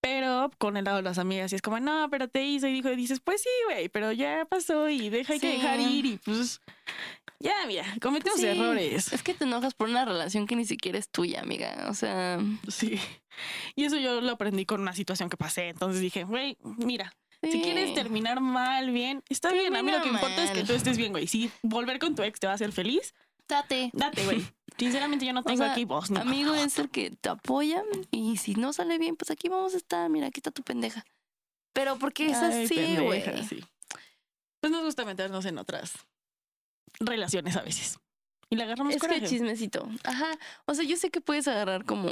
[0.02, 2.72] Pero con el lado de las amigas, sí es como, no, pero te hizo y
[2.72, 6.18] dijo, y dices, pues sí, güey, pero ya pasó y deja que dejar ir y
[6.18, 6.60] pues
[7.40, 9.12] ya, mira, cometemos Sí, errores.
[9.12, 11.86] Es que te enojas por una relación que ni siquiera es tuya, amiga.
[11.88, 13.00] O sea, Sí.
[13.74, 15.68] Y eso yo lo aprendí con una situación que pasé.
[15.70, 17.12] Entonces dije, güey, mira,
[17.42, 19.74] si quieres terminar mal, bien, está bien.
[19.76, 21.26] A mí lo que importa es que tú estés bien, güey.
[21.26, 23.14] Si volver con tu ex te va a hacer feliz,
[23.48, 23.90] Date.
[23.92, 24.44] date, güey.
[24.78, 26.10] Sinceramente yo no O tengo sea, aquí voz.
[26.10, 29.74] ni Amigo es el que te apoya y si no sale bien, pues aquí vamos
[29.74, 30.08] a estar.
[30.10, 31.04] Mira, aquí está tu pendeja.
[31.72, 33.22] Pero porque es Ay, así, güey.
[33.48, 33.64] sí.
[34.60, 35.92] Pues nos gusta meternos en otras
[37.00, 37.98] relaciones a veces.
[38.48, 39.20] Y le agarramos Es coraje.
[39.20, 39.88] que chismecito.
[40.04, 40.30] Ajá.
[40.66, 42.10] O sea, yo sé que puedes agarrar como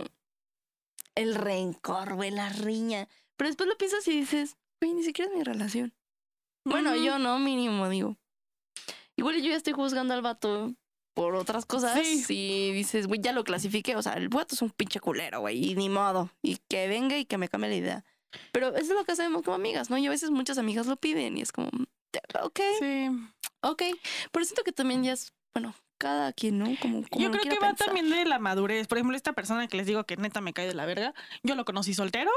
[1.15, 3.09] el rencor, güey, la riña.
[3.37, 5.93] Pero después lo piensas y dices, güey, ni siquiera es mi relación.
[6.65, 8.17] Bueno, yo no, mínimo, digo.
[9.17, 10.75] Igual yo ya estoy juzgando al vato
[11.15, 11.99] por otras cosas.
[12.05, 12.25] Sí.
[12.29, 13.97] Y dices, güey, ya lo clasifiqué.
[13.97, 15.71] O sea, el vato es un pinche culero, güey.
[15.71, 16.31] Y ni modo.
[16.43, 18.05] Y que venga y que me cambie la idea.
[18.53, 19.97] Pero eso es lo que hacemos como amigas, ¿no?
[19.99, 21.69] Y a veces muchas amigas lo piden y es como,
[22.43, 23.09] ok, Sí.
[23.62, 23.83] ok.
[24.33, 26.67] Pero siento que también ya es, bueno, cada quien, ¿no?
[26.81, 27.87] Como, como Yo creo que va pensar.
[27.87, 28.89] también de la madurez.
[28.89, 31.55] Por ejemplo, esta persona que les digo que neta me cae de la verga, yo
[31.55, 32.31] lo conocí soltero.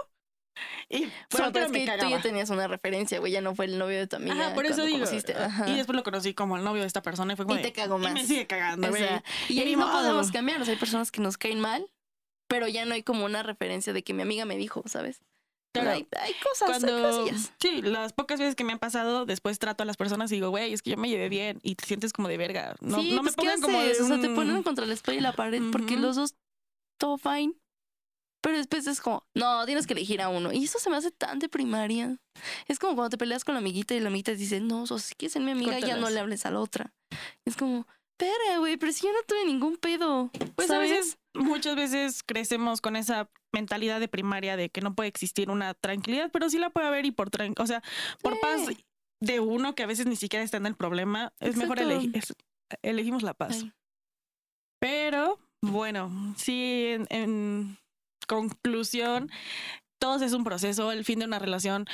[0.89, 0.99] Y
[1.31, 3.97] Bueno, pero es me tú ya tenías una referencia, güey, ya no fue el novio
[3.97, 4.33] de tu amiga.
[4.33, 4.99] Ajá, por eso digo.
[4.99, 5.67] conociste, ajá.
[5.69, 7.73] Y después lo conocí como el novio de esta persona y fue como Y te
[7.73, 8.13] cago y más.
[8.13, 10.61] me sigue cagando, O sea, y Y ahí no podemos cambiar.
[10.61, 11.85] O sea, hay personas que nos caen mal,
[12.47, 15.21] pero ya no hay como una referencia de que mi amiga me dijo, ¿sabes?
[15.73, 15.91] Claro.
[15.91, 17.51] hay, hay cosas, hay Cuando, cosillas.
[17.59, 20.49] sí, las pocas veces que me han pasado, después trato a las personas y digo,
[20.49, 22.75] güey, es que yo me llevé bien y te sientes como de verga.
[22.79, 24.01] No, sí, no me pues, ¿qué pongan como de haces?
[24.01, 26.33] O sea, te un- ponen contra la espalda y la pared porque los dos,
[26.97, 27.53] todo fine.
[28.47, 30.53] Pero después es como, no, tienes que elegir a uno.
[30.53, 32.15] Y eso se me hace tan de primaria.
[32.69, 34.87] Es como cuando te peleas con la amiguita y la amiguita te dice, no, o
[34.87, 36.93] sea, si quieres ser mi amiga, ya no le hables a la otra.
[37.43, 40.31] Es como, espera, güey, pero si yo no tuve ningún pedo.
[40.55, 45.09] Pues a veces, muchas veces crecemos con esa mentalidad de primaria de que no puede
[45.09, 47.83] existir una tranquilidad, pero sí la puede haber y por tran- o sea,
[48.21, 48.39] por Sí.
[48.41, 48.61] paz
[49.21, 51.99] de uno que a veces ni siquiera está en el problema, es mejor Exacto.
[51.99, 52.33] elegir, es-
[52.81, 53.57] elegimos la paz.
[53.61, 53.73] Ay.
[54.79, 57.77] Pero bueno, sí, en, en
[58.27, 59.29] conclusión,
[59.99, 61.85] todo es un proceso, el fin de una relación,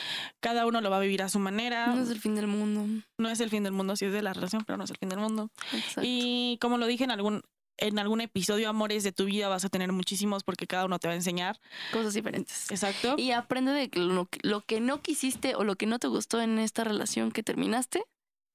[0.41, 1.87] cada uno lo va a vivir a su manera.
[1.87, 2.85] No es el fin del mundo.
[3.17, 4.97] no es el fin del mundo, sí es de la relación, pero no es el
[4.97, 5.49] fin del mundo.
[5.71, 6.01] Exacto.
[6.03, 7.41] Y como lo dije en algún
[7.79, 11.07] en algún episodio, amores de tu vida vas a tener muchísimos porque cada uno te
[11.07, 11.59] va a enseñar.
[11.91, 12.69] Cosas diferentes.
[12.69, 13.15] Exacto.
[13.17, 16.07] Y aprende de que lo, que- lo que no quisiste o lo que no te
[16.07, 18.03] gustó en esta relación que terminaste,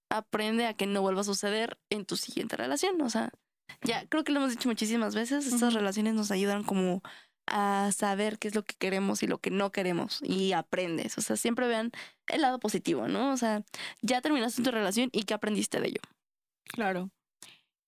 [0.08, 3.02] aprende a que no vuelva a suceder en tu siguiente relación.
[3.02, 3.30] O sea,
[3.82, 7.02] ya creo que lo hemos dicho muchísimas veces, estas relaciones nos ayudan como
[7.50, 11.18] a saber qué es lo que queremos y lo que no queremos y aprendes.
[11.18, 11.90] O sea, siempre vean
[12.28, 13.32] el lado positivo, ¿no?
[13.32, 13.62] O sea,
[14.02, 16.00] ya terminaste tu relación y qué aprendiste de ello.
[16.64, 17.10] Claro.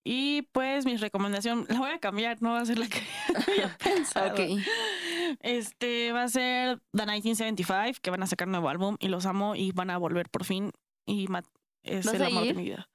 [0.02, 3.02] Y pues mi recomendación, la voy a cambiar, no va a ser la que
[3.36, 4.32] había pensado.
[4.32, 4.40] Ok.
[5.40, 9.26] Este va a ser The 1975, que van a sacar un nuevo álbum y los
[9.26, 10.72] amo y van a volver por fin.
[11.06, 11.28] Y
[11.82, 12.88] es ¿Vas el amor de mi vida.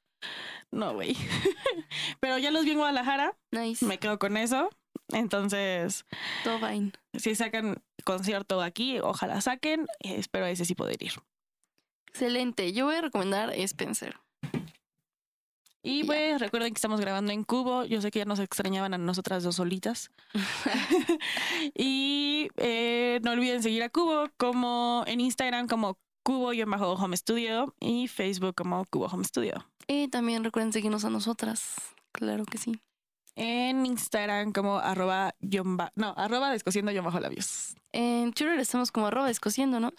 [0.72, 1.16] No, güey.
[2.20, 3.86] Pero ya los vi en Guadalajara, Nice.
[3.86, 4.70] me quedo con eso.
[5.16, 6.06] Entonces,
[6.44, 6.92] Todo fine.
[7.14, 9.88] si sacan concierto aquí, ojalá saquen.
[10.00, 11.14] Espero ese sí poder ir.
[12.08, 12.74] Excelente.
[12.74, 14.18] Yo voy a recomendar Spencer.
[15.82, 17.86] Y pues recuerden que estamos grabando en Cubo.
[17.86, 20.12] Yo sé que ya nos extrañaban a nosotras dos solitas.
[21.76, 28.56] y eh, no olviden seguir a Cubo como en Instagram como Cubo-Home Studio y Facebook
[28.56, 29.70] como Cubo Home Studio.
[29.88, 31.76] Y también recuerden seguirnos a nosotras.
[32.12, 32.82] Claro que sí.
[33.36, 35.36] En Instagram como arroba,
[35.96, 37.76] no, arroba descosiendo yo bajo labios.
[37.92, 39.94] En Twitter estamos como arroba descosiéndonos.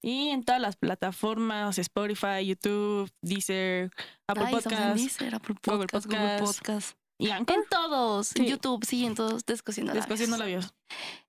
[0.00, 3.90] Y en todas las plataformas, Spotify, YouTube, Deezer,
[4.26, 6.98] Apple Ay, en Deezer, Apple Google Podcast, Google Podcast.
[7.18, 7.56] Y Anchor.
[7.56, 8.28] En todos.
[8.28, 8.46] Sí.
[8.46, 9.46] YouTube, sí, en todos.
[9.46, 10.06] Descosiendo labios.
[10.06, 10.74] Descosiendo labios.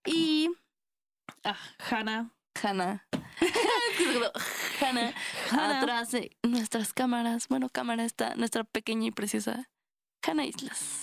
[0.06, 0.49] Y
[1.43, 1.58] Ah,
[1.89, 2.32] Hannah.
[2.62, 3.06] Hannah.
[4.82, 5.14] Hannah.
[5.51, 5.80] Hannah.
[5.80, 7.47] Atrás de nuestras cámaras.
[7.47, 9.70] Bueno, cámara está nuestra pequeña y preciosa
[10.26, 11.01] Hannah Islas.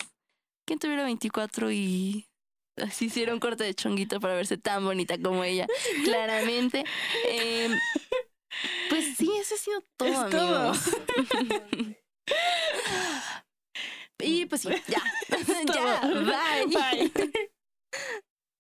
[0.70, 2.28] Quien tuviera 24 y
[2.76, 5.66] así hiciera un corte de chonguito para verse tan bonita como ella.
[6.04, 6.84] Claramente.
[7.26, 7.76] Em,
[8.88, 10.58] pues sí, eso ha sido todo, Es todo.
[10.68, 11.96] amigos.
[14.20, 15.02] y pues sí, ya.
[15.74, 16.24] Ya, todo.
[16.24, 17.10] bye.
[17.10, 17.50] Bye.